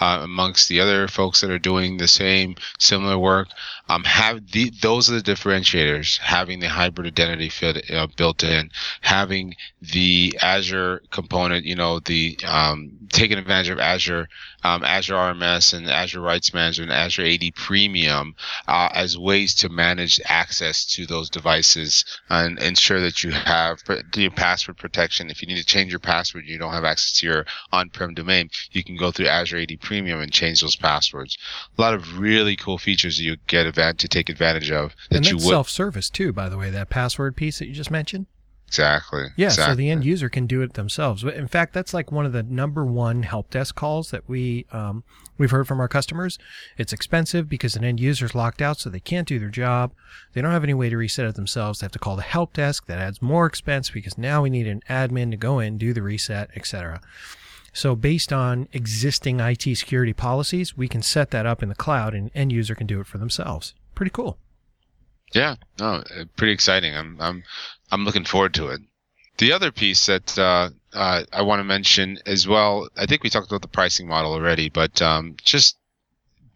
uh, 0.00 0.20
amongst 0.22 0.68
the 0.68 0.80
other 0.80 1.06
folks 1.06 1.40
that 1.40 1.50
are 1.50 1.60
doing 1.60 1.96
the 1.96 2.08
same 2.08 2.56
similar 2.78 3.16
work. 3.16 3.48
Um, 3.88 4.04
have 4.04 4.50
the 4.52 4.70
those 4.80 5.10
are 5.10 5.20
the 5.20 5.32
differentiators. 5.32 6.18
Having 6.18 6.60
the 6.60 6.68
hybrid 6.68 7.06
identity 7.06 7.50
uh, 7.92 8.06
built 8.16 8.42
in, 8.42 8.70
having 9.02 9.56
the 9.80 10.38
Azure 10.40 11.02
component, 11.10 11.66
you 11.66 11.74
know, 11.74 12.00
the 12.00 12.38
um, 12.46 12.92
taking 13.10 13.36
advantage 13.36 13.68
of 13.68 13.78
Azure, 13.78 14.26
um, 14.62 14.82
Azure 14.82 15.14
RMS 15.14 15.74
and 15.74 15.86
Azure 15.86 16.20
Rights 16.20 16.54
Management, 16.54 16.90
and 16.90 16.98
Azure 16.98 17.26
AD 17.26 17.54
Premium 17.54 18.34
uh, 18.66 18.88
as 18.92 19.18
ways 19.18 19.54
to 19.56 19.68
manage 19.68 20.18
access 20.24 20.86
to 20.86 21.04
those 21.06 21.28
devices 21.28 22.04
and 22.30 22.58
ensure 22.60 23.00
that 23.00 23.22
you 23.22 23.32
have 23.32 23.82
your 24.16 24.30
password 24.30 24.78
protection. 24.78 25.28
If 25.28 25.42
you 25.42 25.48
need 25.48 25.58
to 25.58 25.64
change 25.64 25.92
your 25.92 26.00
password, 26.00 26.46
you 26.46 26.58
don't 26.58 26.72
have 26.72 26.84
access 26.84 27.20
to 27.20 27.26
your 27.26 27.44
on-prem 27.70 28.14
domain, 28.14 28.48
you 28.72 28.82
can 28.82 28.96
go 28.96 29.10
through 29.10 29.26
Azure 29.26 29.58
AD 29.58 29.78
Premium 29.80 30.20
and 30.20 30.32
change 30.32 30.62
those 30.62 30.76
passwords. 30.76 31.36
A 31.76 31.80
lot 31.80 31.94
of 31.94 32.18
really 32.18 32.56
cool 32.56 32.78
features 32.78 33.20
you 33.20 33.36
get 33.46 33.66
advantage 33.74 33.98
to 33.98 34.08
take 34.08 34.28
advantage 34.28 34.70
of 34.70 34.94
that 35.10 35.16
and 35.16 35.26
you 35.26 35.34
that's 35.34 35.44
would 35.46 35.52
self-service 35.52 36.10
too, 36.10 36.32
by 36.32 36.48
the 36.48 36.56
way. 36.56 36.70
That 36.70 36.90
password 36.90 37.36
piece 37.36 37.58
that 37.58 37.66
you 37.66 37.74
just 37.74 37.90
mentioned. 37.90 38.26
exactly. 38.68 39.26
Yeah, 39.36 39.50
so 39.50 39.74
the 39.74 39.90
end 39.90 40.04
user 40.04 40.28
can 40.28 40.46
do 40.46 40.62
it 40.62 40.74
themselves. 40.74 41.22
In 41.24 41.48
fact, 41.48 41.72
that's 41.74 41.92
like 41.92 42.10
one 42.10 42.26
of 42.26 42.32
the 42.32 42.42
number 42.42 42.84
one 42.84 43.22
help 43.22 43.50
desk 43.50 43.74
calls 43.74 44.10
that 44.10 44.28
we 44.28 44.66
um, 44.72 45.04
we've 45.38 45.50
heard 45.50 45.66
from 45.66 45.80
our 45.80 45.88
customers. 45.88 46.38
It's 46.78 46.92
expensive 46.92 47.48
because 47.48 47.76
an 47.76 47.84
end 47.84 48.00
user's 48.00 48.34
locked 48.34 48.62
out, 48.62 48.78
so 48.78 48.90
they 48.90 49.00
can't 49.00 49.28
do 49.28 49.38
their 49.38 49.48
job. 49.48 49.92
They 50.32 50.40
don't 50.40 50.52
have 50.52 50.64
any 50.64 50.74
way 50.74 50.88
to 50.88 50.96
reset 50.96 51.26
it 51.26 51.34
themselves. 51.34 51.80
They 51.80 51.84
have 51.84 51.92
to 51.92 51.98
call 51.98 52.16
the 52.16 52.22
help 52.22 52.52
desk. 52.52 52.86
That 52.86 52.98
adds 52.98 53.20
more 53.20 53.46
expense 53.46 53.90
because 53.90 54.16
now 54.16 54.42
we 54.42 54.50
need 54.50 54.66
an 54.66 54.82
admin 54.88 55.30
to 55.30 55.36
go 55.36 55.58
in, 55.58 55.78
do 55.78 55.92
the 55.92 56.02
reset, 56.02 56.50
etc. 56.56 57.00
So 57.74 57.96
based 57.96 58.32
on 58.32 58.68
existing 58.72 59.40
IT 59.40 59.62
security 59.62 60.12
policies, 60.12 60.76
we 60.76 60.88
can 60.88 61.02
set 61.02 61.32
that 61.32 61.44
up 61.44 61.62
in 61.62 61.68
the 61.68 61.74
cloud, 61.74 62.14
and 62.14 62.30
end 62.34 62.52
user 62.52 62.74
can 62.74 62.86
do 62.86 63.00
it 63.00 63.06
for 63.06 63.18
themselves. 63.18 63.74
Pretty 63.94 64.10
cool. 64.10 64.38
Yeah, 65.32 65.56
no, 65.80 65.86
uh, 65.86 66.24
pretty 66.36 66.52
exciting. 66.52 66.94
I'm 66.94 67.20
I'm 67.20 67.42
I'm 67.90 68.04
looking 68.04 68.24
forward 68.24 68.54
to 68.54 68.68
it. 68.68 68.80
The 69.38 69.52
other 69.52 69.72
piece 69.72 70.06
that 70.06 70.38
uh, 70.38 70.70
uh, 70.92 71.24
I 71.32 71.42
want 71.42 71.58
to 71.58 71.64
mention 71.64 72.20
as 72.24 72.46
well, 72.46 72.88
I 72.96 73.06
think 73.06 73.24
we 73.24 73.30
talked 73.30 73.48
about 73.48 73.62
the 73.62 73.68
pricing 73.68 74.06
model 74.06 74.32
already, 74.32 74.68
but 74.68 75.02
um, 75.02 75.34
just 75.44 75.76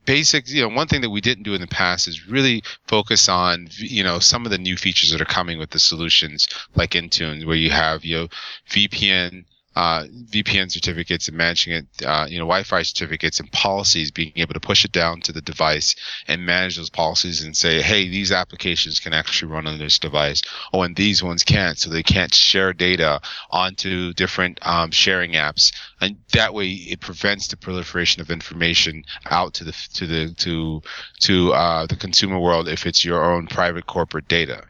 basic, 0.04 0.48
you 0.48 0.62
know, 0.62 0.68
one 0.68 0.86
thing 0.86 1.00
that 1.00 1.10
we 1.10 1.20
didn't 1.20 1.42
do 1.42 1.54
in 1.54 1.60
the 1.60 1.66
past 1.66 2.06
is 2.06 2.28
really 2.28 2.62
focus 2.86 3.28
on, 3.28 3.68
you 3.72 4.04
know, 4.04 4.20
some 4.20 4.44
of 4.44 4.52
the 4.52 4.58
new 4.58 4.76
features 4.76 5.10
that 5.10 5.20
are 5.20 5.26
coming 5.26 5.58
with 5.58 5.70
the 5.70 5.80
solutions 5.80 6.46
like 6.76 6.92
Intune, 6.92 7.44
where 7.44 7.56
you 7.56 7.70
have, 7.70 8.04
you 8.04 8.16
know, 8.16 8.28
VPN, 8.70 9.44
uh, 9.78 10.02
VPN 10.32 10.72
certificates 10.72 11.28
and 11.28 11.36
managing 11.36 11.72
it, 11.72 11.86
uh, 12.04 12.26
you 12.28 12.36
know, 12.36 12.46
Wi-Fi 12.46 12.82
certificates 12.82 13.38
and 13.38 13.50
policies, 13.52 14.10
being 14.10 14.32
able 14.34 14.52
to 14.54 14.58
push 14.58 14.84
it 14.84 14.90
down 14.90 15.20
to 15.20 15.30
the 15.30 15.40
device 15.40 15.94
and 16.26 16.44
manage 16.44 16.76
those 16.76 16.90
policies 16.90 17.44
and 17.44 17.56
say, 17.56 17.80
hey, 17.80 18.08
these 18.08 18.32
applications 18.32 18.98
can 18.98 19.12
actually 19.12 19.52
run 19.52 19.68
on 19.68 19.78
this 19.78 20.00
device, 20.00 20.42
oh, 20.72 20.82
and 20.82 20.96
these 20.96 21.22
ones 21.22 21.44
can't, 21.44 21.78
so 21.78 21.90
they 21.90 22.02
can't 22.02 22.34
share 22.34 22.72
data 22.72 23.20
onto 23.50 24.12
different 24.14 24.58
um, 24.62 24.90
sharing 24.90 25.34
apps, 25.34 25.72
and 26.00 26.16
that 26.32 26.54
way 26.54 26.70
it 26.70 26.98
prevents 26.98 27.46
the 27.46 27.56
proliferation 27.56 28.20
of 28.20 28.32
information 28.32 29.04
out 29.30 29.54
to 29.54 29.62
the 29.62 29.72
to 29.94 30.08
the 30.08 30.34
to 30.38 30.82
to 31.20 31.52
uh, 31.52 31.86
the 31.86 31.94
consumer 31.94 32.40
world 32.40 32.66
if 32.66 32.84
it's 32.84 33.04
your 33.04 33.24
own 33.32 33.46
private 33.46 33.86
corporate 33.86 34.26
data. 34.26 34.64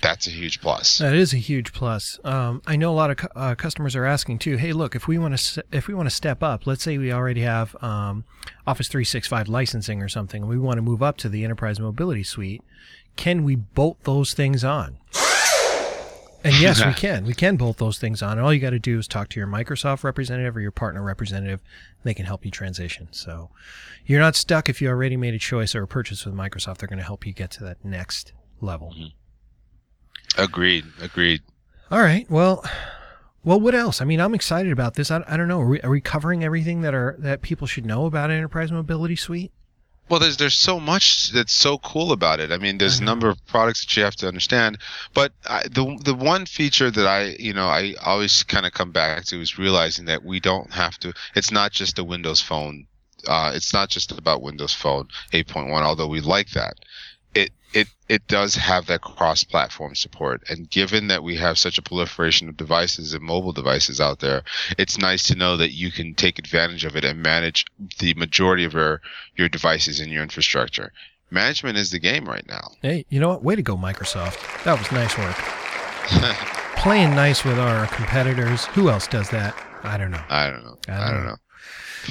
That's 0.00 0.26
a 0.26 0.30
huge 0.30 0.60
plus. 0.60 0.98
That 0.98 1.14
is 1.14 1.32
a 1.32 1.38
huge 1.38 1.72
plus. 1.72 2.18
Um, 2.24 2.62
I 2.66 2.76
know 2.76 2.90
a 2.90 2.94
lot 2.94 3.10
of 3.10 3.28
uh, 3.34 3.54
customers 3.54 3.96
are 3.96 4.04
asking 4.04 4.38
too. 4.38 4.56
Hey, 4.56 4.72
look, 4.72 4.94
if 4.94 5.06
we 5.06 5.18
want 5.18 5.36
to 5.36 5.64
if 5.72 5.88
we 5.88 5.94
want 5.94 6.08
to 6.08 6.14
step 6.14 6.42
up, 6.42 6.66
let's 6.66 6.82
say 6.82 6.98
we 6.98 7.12
already 7.12 7.42
have 7.42 7.76
um, 7.82 8.24
Office 8.66 8.88
365 8.88 9.48
licensing 9.48 10.02
or 10.02 10.08
something, 10.08 10.42
and 10.42 10.50
we 10.50 10.58
want 10.58 10.76
to 10.76 10.82
move 10.82 11.02
up 11.02 11.16
to 11.18 11.28
the 11.28 11.44
Enterprise 11.44 11.78
Mobility 11.78 12.22
Suite, 12.22 12.62
can 13.16 13.44
we 13.44 13.56
bolt 13.56 13.98
those 14.04 14.34
things 14.34 14.64
on? 14.64 14.98
And 16.42 16.58
yes, 16.58 16.84
we 16.84 16.92
can. 16.94 17.24
We 17.24 17.34
can 17.34 17.56
bolt 17.56 17.78
those 17.78 17.98
things 17.98 18.22
on. 18.22 18.32
And 18.32 18.40
all 18.40 18.52
you 18.52 18.60
got 18.60 18.70
to 18.70 18.78
do 18.78 18.98
is 18.98 19.06
talk 19.06 19.28
to 19.30 19.40
your 19.40 19.46
Microsoft 19.46 20.04
representative 20.04 20.56
or 20.56 20.60
your 20.60 20.70
partner 20.70 21.02
representative. 21.02 21.60
They 22.02 22.14
can 22.14 22.24
help 22.26 22.44
you 22.44 22.50
transition. 22.50 23.08
So 23.10 23.50
you're 24.06 24.20
not 24.20 24.36
stuck 24.36 24.68
if 24.68 24.80
you 24.80 24.88
already 24.88 25.16
made 25.16 25.34
a 25.34 25.38
choice 25.38 25.74
or 25.74 25.82
a 25.82 25.86
purchase 25.86 26.24
with 26.24 26.34
Microsoft. 26.34 26.78
They're 26.78 26.88
going 26.88 26.98
to 26.98 27.04
help 27.04 27.26
you 27.26 27.32
get 27.32 27.50
to 27.52 27.64
that 27.64 27.84
next 27.84 28.32
level. 28.60 28.94
Agreed. 30.38 30.86
Agreed. 31.00 31.42
All 31.90 32.00
right. 32.00 32.28
Well, 32.30 32.64
well, 33.42 33.60
what 33.60 33.74
else? 33.74 34.00
I 34.00 34.04
mean, 34.04 34.20
I'm 34.20 34.34
excited 34.34 34.70
about 34.70 34.94
this. 34.94 35.10
I, 35.10 35.24
I 35.26 35.36
don't 35.36 35.48
know. 35.48 35.60
Are 35.60 35.66
we, 35.66 35.80
are 35.80 35.90
we 35.90 36.00
covering 36.00 36.44
everything 36.44 36.82
that 36.82 36.94
are 36.94 37.16
that 37.18 37.42
people 37.42 37.66
should 37.66 37.86
know 37.86 38.06
about 38.06 38.30
Enterprise 38.30 38.70
Mobility 38.70 39.16
Suite? 39.16 39.52
Well, 40.10 40.18
there's 40.18 40.36
there's 40.36 40.56
so 40.56 40.80
much 40.80 41.30
that's 41.30 41.52
so 41.52 41.78
cool 41.78 42.10
about 42.10 42.40
it. 42.40 42.50
I 42.50 42.58
mean, 42.58 42.78
there's 42.78 42.98
a 42.98 43.04
number 43.04 43.28
of 43.28 43.46
products 43.46 43.84
that 43.84 43.96
you 43.96 44.02
have 44.02 44.16
to 44.16 44.26
understand. 44.26 44.78
But 45.14 45.32
I, 45.46 45.62
the 45.68 45.96
the 46.04 46.14
one 46.14 46.46
feature 46.46 46.90
that 46.90 47.06
I 47.06 47.36
you 47.38 47.54
know 47.54 47.68
I 47.68 47.94
always 48.04 48.42
kind 48.42 48.66
of 48.66 48.72
come 48.72 48.90
back 48.90 49.24
to 49.26 49.40
is 49.40 49.56
realizing 49.56 50.06
that 50.06 50.24
we 50.24 50.40
don't 50.40 50.72
have 50.72 50.98
to. 50.98 51.14
It's 51.36 51.52
not 51.52 51.70
just 51.70 51.98
a 52.00 52.04
Windows 52.04 52.40
Phone. 52.40 52.88
Uh, 53.28 53.52
it's 53.54 53.72
not 53.72 53.88
just 53.88 54.10
about 54.10 54.42
Windows 54.42 54.72
Phone 54.72 55.06
8.1, 55.32 55.70
although 55.82 56.08
we 56.08 56.22
like 56.22 56.50
that. 56.52 56.74
It 57.72 57.88
it 58.08 58.26
does 58.26 58.56
have 58.56 58.86
that 58.86 59.00
cross-platform 59.02 59.94
support, 59.94 60.42
and 60.48 60.68
given 60.68 61.06
that 61.08 61.22
we 61.22 61.36
have 61.36 61.58
such 61.58 61.78
a 61.78 61.82
proliferation 61.82 62.48
of 62.48 62.56
devices 62.56 63.14
and 63.14 63.22
mobile 63.22 63.52
devices 63.52 64.00
out 64.00 64.18
there, 64.18 64.42
it's 64.78 64.98
nice 64.98 65.22
to 65.28 65.36
know 65.36 65.56
that 65.56 65.70
you 65.72 65.92
can 65.92 66.14
take 66.14 66.38
advantage 66.38 66.84
of 66.84 66.96
it 66.96 67.04
and 67.04 67.22
manage 67.22 67.64
the 67.98 68.14
majority 68.14 68.64
of 68.64 68.72
your 68.72 69.00
your 69.36 69.48
devices 69.48 70.00
in 70.00 70.08
your 70.10 70.22
infrastructure. 70.22 70.92
Management 71.30 71.78
is 71.78 71.90
the 71.92 72.00
game 72.00 72.24
right 72.24 72.46
now. 72.48 72.72
Hey, 72.82 73.04
you 73.08 73.20
know 73.20 73.28
what? 73.28 73.44
Way 73.44 73.54
to 73.54 73.62
go, 73.62 73.76
Microsoft. 73.76 74.64
That 74.64 74.76
was 74.78 74.90
nice 74.90 75.16
work. 75.16 75.36
Playing 76.76 77.10
nice 77.14 77.44
with 77.44 77.58
our 77.58 77.86
competitors. 77.86 78.64
Who 78.66 78.88
else 78.90 79.06
does 79.06 79.30
that? 79.30 79.54
I 79.84 79.96
don't 79.96 80.10
know. 80.10 80.22
I 80.28 80.50
don't 80.50 80.64
know. 80.64 80.76
I 80.88 80.92
I 80.92 80.98
don't 80.98 81.14
don't, 81.14 81.24
know. 81.24 81.30
know. 81.30 81.36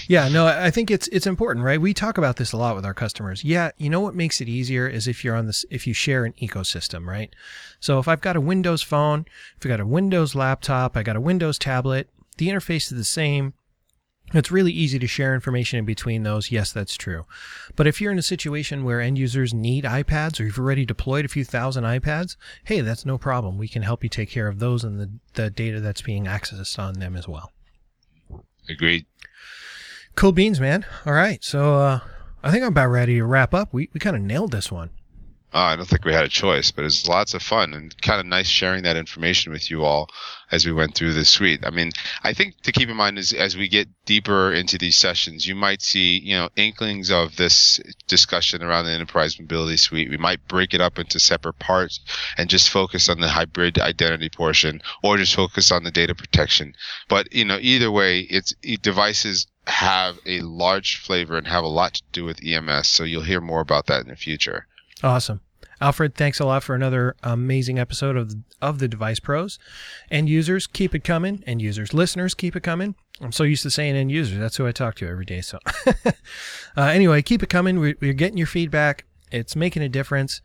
Yeah, 0.08 0.30
no, 0.30 0.46
I 0.46 0.72
think 0.72 0.92
it's 0.92 1.08
it's 1.10 1.28
important, 1.28 1.66
right? 1.66 1.82
We 1.82 1.94
talk 1.94 2.18
about 2.18 2.36
this 2.38 2.52
a 2.52 2.58
lot 2.58 2.76
with 2.76 2.86
our 2.86 2.94
customers. 2.94 3.44
Yeah, 3.44 3.72
you 3.78 3.90
know 3.90 4.00
what 4.00 4.16
makes 4.16 4.42
it 4.42 4.48
easier 4.48 4.88
is 4.88 5.08
if 5.08 5.24
you're 5.24 5.36
on 5.36 5.48
this 5.48 5.66
if 5.70 5.88
you 5.88 5.94
share 5.94 6.26
an 6.26 6.34
ecosystem, 6.34 7.06
right? 7.06 7.34
So 7.80 8.00
if 8.00 8.08
I've 8.08 8.22
got 8.22 8.36
a 8.36 8.42
Windows 8.42 8.84
phone, 8.84 9.26
if 9.58 9.66
I've 9.66 9.70
got 9.70 9.80
a 9.80 9.86
Windows 9.86 10.36
laptop, 10.36 10.96
I 10.96 11.04
got 11.04 11.16
a 11.16 11.22
Windows 11.22 11.58
tablet, 11.58 12.10
the 12.38 12.48
interface 12.50 12.92
is 12.92 12.98
the 12.98 13.04
same. 13.04 13.54
It's 14.32 14.52
really 14.52 14.72
easy 14.72 15.00
to 15.00 15.08
share 15.08 15.34
information 15.34 15.80
in 15.80 15.86
between 15.86 16.22
those. 16.22 16.52
Yes, 16.52 16.72
that's 16.72 16.96
true. 16.96 17.26
But 17.76 17.88
if 17.88 18.00
you're 18.00 18.12
in 18.12 18.20
a 18.20 18.24
situation 18.24 18.84
where 18.84 19.02
end 19.02 19.18
users 19.18 19.56
need 19.56 19.86
iPads 19.86 20.40
or 20.40 20.44
you've 20.44 20.60
already 20.60 20.86
deployed 20.86 21.26
a 21.26 21.30
few 21.30 21.44
thousand 21.44 21.84
iPads, 21.86 22.36
hey, 22.64 22.82
that's 22.82 23.08
no 23.08 23.18
problem. 23.18 23.58
We 23.58 23.68
can 23.68 23.82
help 23.82 24.04
you 24.04 24.10
take 24.10 24.30
care 24.30 24.48
of 24.48 24.60
those 24.60 24.84
and 24.84 25.00
the, 25.00 25.10
the 25.34 25.50
data 25.50 25.80
that's 25.80 26.04
being 26.04 26.26
accessed 26.26 26.78
on 26.78 27.00
them 27.00 27.16
as 27.16 27.28
well. 27.28 27.52
Agreed. 28.70 29.06
Cool 30.16 30.32
beans, 30.32 30.60
man. 30.60 30.86
All 31.06 31.14
right. 31.14 31.44
So 31.44 31.76
uh, 31.76 32.00
I 32.44 32.52
think 32.52 32.64
I'm 32.64 32.70
about 32.70 32.88
ready 32.90 33.16
to 33.16 33.26
wrap 33.26 33.54
up. 33.54 33.74
We, 33.74 33.90
we 33.94 34.00
kind 34.00 34.16
of 34.16 34.22
nailed 34.22 34.52
this 34.52 34.72
one. 34.72 34.92
Uh, 35.52 35.58
I 35.58 35.76
don't 35.76 35.88
think 35.88 36.06
we 36.06 36.14
had 36.14 36.26
a 36.26 36.30
choice, 36.30 36.70
but 36.70 36.86
it's 36.86 37.08
lots 37.08 37.34
of 37.34 37.42
fun 37.42 37.74
and 37.74 38.00
kind 38.04 38.20
of 38.20 38.28
nice 38.28 38.48
sharing 38.48 38.84
that 38.84 38.98
information 38.98 39.52
with 39.52 39.72
you 39.72 39.84
all 39.84 40.08
as 40.52 40.64
we 40.64 40.72
went 40.72 40.94
through 40.94 41.14
this 41.14 41.30
suite. 41.30 41.66
I 41.66 41.72
mean, 41.72 41.92
I 42.24 42.34
think 42.34 42.62
to 42.62 42.72
keep 42.72 42.88
in 42.88 42.96
mind 42.96 43.18
is 43.18 43.34
as 43.34 43.58
we 43.58 43.68
get 43.68 43.88
deeper 44.06 44.52
into 44.54 44.78
these 44.78 44.96
sessions, 44.96 45.48
you 45.48 45.56
might 45.56 45.82
see, 45.82 46.20
you 46.20 46.36
know, 46.36 46.50
inklings 46.56 47.10
of 47.10 47.36
this 47.36 47.80
discussion 48.08 48.62
around 48.62 48.86
the 48.86 48.92
enterprise 48.92 49.40
mobility 49.40 49.78
suite. 49.78 50.12
We 50.12 50.18
might 50.18 50.48
break 50.48 50.76
it 50.76 50.82
up 50.82 51.00
into 51.00 51.20
separate 51.20 51.58
parts 51.58 52.00
and 52.38 52.48
just 52.48 52.70
focus 52.70 53.10
on 53.10 53.20
the 53.20 53.30
hybrid 53.30 53.80
identity 53.80 54.30
portion 54.30 54.84
or 55.04 55.18
just 55.18 55.36
focus 55.36 55.72
on 55.72 55.84
the 55.84 55.92
data 55.92 56.14
protection. 56.14 56.76
But, 57.08 57.34
you 57.34 57.46
know, 57.46 57.58
either 57.60 57.90
way, 57.90 58.20
it's 58.20 58.54
devices 58.82 59.48
have 59.66 60.18
a 60.26 60.42
large 60.42 60.98
flavor 60.98 61.38
and 61.38 61.48
have 61.48 61.64
a 61.64 61.68
lot 61.68 61.96
to 61.96 62.04
do 62.12 62.26
with 62.26 62.44
EMS. 62.44 62.88
So 62.88 63.04
you'll 63.04 63.24
hear 63.24 63.42
more 63.42 63.62
about 63.62 63.88
that 63.88 64.02
in 64.02 64.10
the 64.10 64.16
future. 64.16 64.68
Awesome. 65.04 65.42
Alfred, 65.82 66.16
thanks 66.16 66.40
a 66.40 66.46
lot 66.46 66.64
for 66.64 66.76
another 66.76 67.16
amazing 67.24 67.80
episode 67.80 68.18
of 68.18 68.34
of 68.62 68.80
the 68.80 68.88
Device 68.88 69.20
Pros. 69.20 69.58
End 70.12 70.28
users, 70.28 70.68
keep 70.68 70.94
it 70.94 71.06
coming. 71.06 71.42
End 71.48 71.62
users, 71.62 71.94
listeners, 71.94 72.34
keep 72.34 72.56
it 72.56 72.64
coming. 72.64 72.96
I'm 73.22 73.32
so 73.32 73.44
used 73.44 73.64
to 73.64 73.72
saying 73.72 73.96
end 73.96 74.12
users. 74.12 74.40
That's 74.40 74.58
who 74.58 74.68
I 74.68 74.72
talk 74.72 74.96
to 74.96 75.08
every 75.08 75.26
day. 75.26 75.42
So, 75.42 75.60
uh, 76.06 76.12
anyway, 76.78 77.22
keep 77.22 77.44
it 77.44 77.50
coming. 77.50 77.80
We're, 77.80 77.96
we're 78.02 78.14
getting 78.14 78.38
your 78.38 78.48
feedback. 78.48 79.06
It's 79.32 79.56
making 79.56 79.84
a 79.84 79.90
difference. 79.90 80.42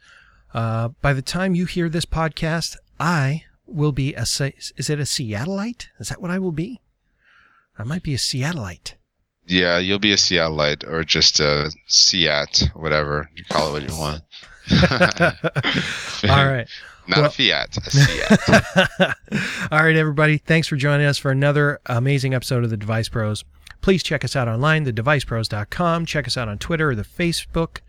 Uh, 0.53 0.89
by 1.01 1.13
the 1.13 1.23
time 1.23 1.55
you 1.55 1.67
hear 1.67 1.89
this 1.89 2.05
podcast, 2.05 2.77
I 3.01 3.45
will 3.67 3.93
be 3.93 4.15
a. 4.15 4.23
Is 4.23 4.91
it 4.91 5.01
a 5.01 5.05
Seattleite? 5.05 5.89
Is 5.99 6.09
that 6.09 6.21
what 6.21 6.31
I 6.31 6.39
will 6.39 6.53
be? 6.53 6.81
I 7.77 7.83
might 7.83 8.03
be 8.03 8.15
a 8.15 8.19
Seattleite. 8.19 8.95
Yeah, 9.47 9.79
you'll 9.79 9.99
be 9.99 10.13
a 10.13 10.17
Seattleite 10.17 10.85
or 10.89 11.05
just 11.05 11.39
a 11.41 11.71
Seat, 11.87 12.71
whatever 12.75 13.29
you 13.37 13.45
call 13.45 13.69
it, 13.69 13.73
what 13.83 13.91
you 13.91 13.99
want. 13.99 14.23
All 16.31 16.47
right. 16.47 16.67
Not 17.07 17.19
Well- 17.19 17.27
a 17.27 17.31
Fiat, 17.31 17.77
a 17.87 17.91
Seat. 17.91 19.69
All 19.71 19.83
right, 19.85 19.95
everybody. 19.97 20.39
Thanks 20.39 20.67
for 20.69 20.77
joining 20.77 21.05
us 21.07 21.19
for 21.19 21.31
another 21.31 21.79
amazing 21.87 22.33
episode 22.33 22.65
of 22.65 22.71
the 22.71 22.79
Device 22.79 23.11
Pros. 23.11 23.45
Please 23.83 24.03
check 24.03 24.25
us 24.25 24.35
out 24.35 24.49
online, 24.49 24.87
thedevicepros.com. 24.87 26.07
Check 26.07 26.27
us 26.27 26.39
out 26.39 26.49
on 26.49 26.57
Twitter 26.59 26.91
or 26.91 26.95
the 26.95 27.03
Facebook, 27.03 27.81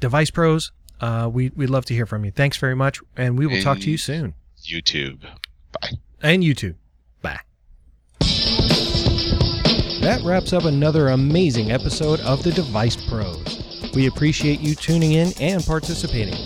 Device 0.00 0.30
Pros. 0.32 0.72
Uh, 1.00 1.30
we, 1.32 1.50
we'd 1.54 1.70
love 1.70 1.84
to 1.84 1.94
hear 1.94 2.06
from 2.06 2.24
you. 2.24 2.32
Thanks 2.32 2.56
very 2.56 2.74
much, 2.74 3.00
and 3.16 3.38
we 3.38 3.46
will 3.46 3.62
talk 3.62 3.78
to 3.78 3.88
you 3.90 3.96
soon. 3.98 4.34
YouTube. 4.64 5.20
Bye. 5.80 5.90
And 6.22 6.42
YouTube. 6.42 6.74
That 10.06 10.22
wraps 10.22 10.52
up 10.52 10.66
another 10.66 11.08
amazing 11.08 11.72
episode 11.72 12.20
of 12.20 12.44
the 12.44 12.52
Device 12.52 12.94
Pros. 12.94 13.90
We 13.92 14.06
appreciate 14.06 14.60
you 14.60 14.76
tuning 14.76 15.14
in 15.14 15.32
and 15.40 15.66
participating. 15.66 16.36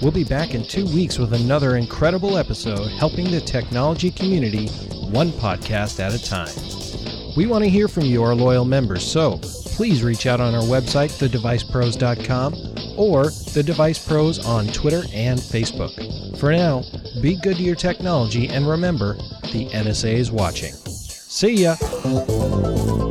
We'll 0.00 0.12
be 0.12 0.22
back 0.22 0.54
in 0.54 0.62
two 0.62 0.84
weeks 0.84 1.18
with 1.18 1.32
another 1.32 1.74
incredible 1.74 2.38
episode 2.38 2.86
helping 2.92 3.28
the 3.28 3.40
technology 3.40 4.12
community 4.12 4.68
one 5.10 5.32
podcast 5.32 5.98
at 5.98 6.14
a 6.14 6.24
time. 6.24 7.34
We 7.36 7.48
want 7.48 7.64
to 7.64 7.70
hear 7.70 7.88
from 7.88 8.04
you, 8.04 8.22
our 8.22 8.36
loyal 8.36 8.64
members, 8.64 9.04
so 9.04 9.38
please 9.74 10.04
reach 10.04 10.26
out 10.26 10.40
on 10.40 10.54
our 10.54 10.62
website, 10.62 11.10
thedevicepros.com, 11.18 12.54
or 12.96 13.30
The 13.52 13.64
Device 13.64 13.98
Pros 13.98 14.46
on 14.46 14.68
Twitter 14.68 15.02
and 15.12 15.40
Facebook. 15.40 16.38
For 16.38 16.52
now, 16.52 16.84
be 17.20 17.34
good 17.34 17.56
to 17.56 17.64
your 17.64 17.74
technology 17.74 18.46
and 18.46 18.68
remember, 18.68 19.14
the 19.50 19.68
NSA 19.72 20.14
is 20.14 20.30
watching. 20.30 20.74
See 20.74 21.64
ya! 21.64 23.07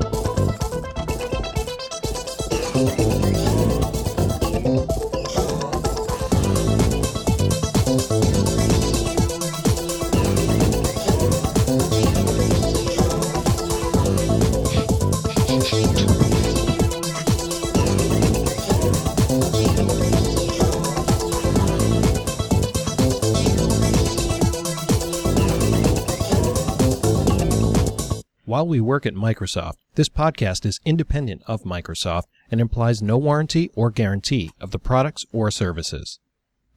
While 28.57 28.69
we 28.69 28.81
work 28.81 29.05
at 29.05 29.13
Microsoft, 29.13 29.75
this 29.93 30.09
podcast 30.09 30.65
is 30.65 30.79
independent 30.83 31.43
of 31.45 31.61
Microsoft 31.61 32.23
and 32.49 32.59
implies 32.59 33.03
no 33.03 33.15
warranty 33.15 33.69
or 33.75 33.91
guarantee 33.91 34.49
of 34.59 34.71
the 34.71 34.79
products 34.79 35.27
or 35.31 35.51
services. 35.51 36.19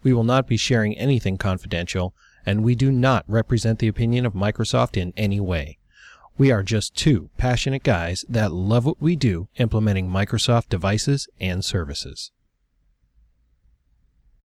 We 0.03 0.13
will 0.13 0.23
not 0.23 0.47
be 0.47 0.59
sharing 0.59 0.95
anything 0.99 1.39
confidential, 1.39 2.15
and 2.45 2.63
we 2.63 2.75
do 2.75 2.93
not 2.93 3.25
represent 3.27 3.79
the 3.79 3.89
opinion 3.89 4.27
of 4.27 4.35
Microsoft 4.35 4.99
in 5.01 5.15
any 5.17 5.41
way. 5.41 5.79
We 6.37 6.53
are 6.53 6.63
just 6.63 6.95
two 6.95 7.31
passionate 7.39 7.83
guys 7.83 8.27
that 8.29 8.53
love 8.53 8.85
what 8.85 9.01
we 9.01 9.17
do 9.17 9.49
implementing 9.57 10.11
Microsoft 10.11 10.69
devices 10.69 11.29
and 11.41 11.65
services. 11.65 12.31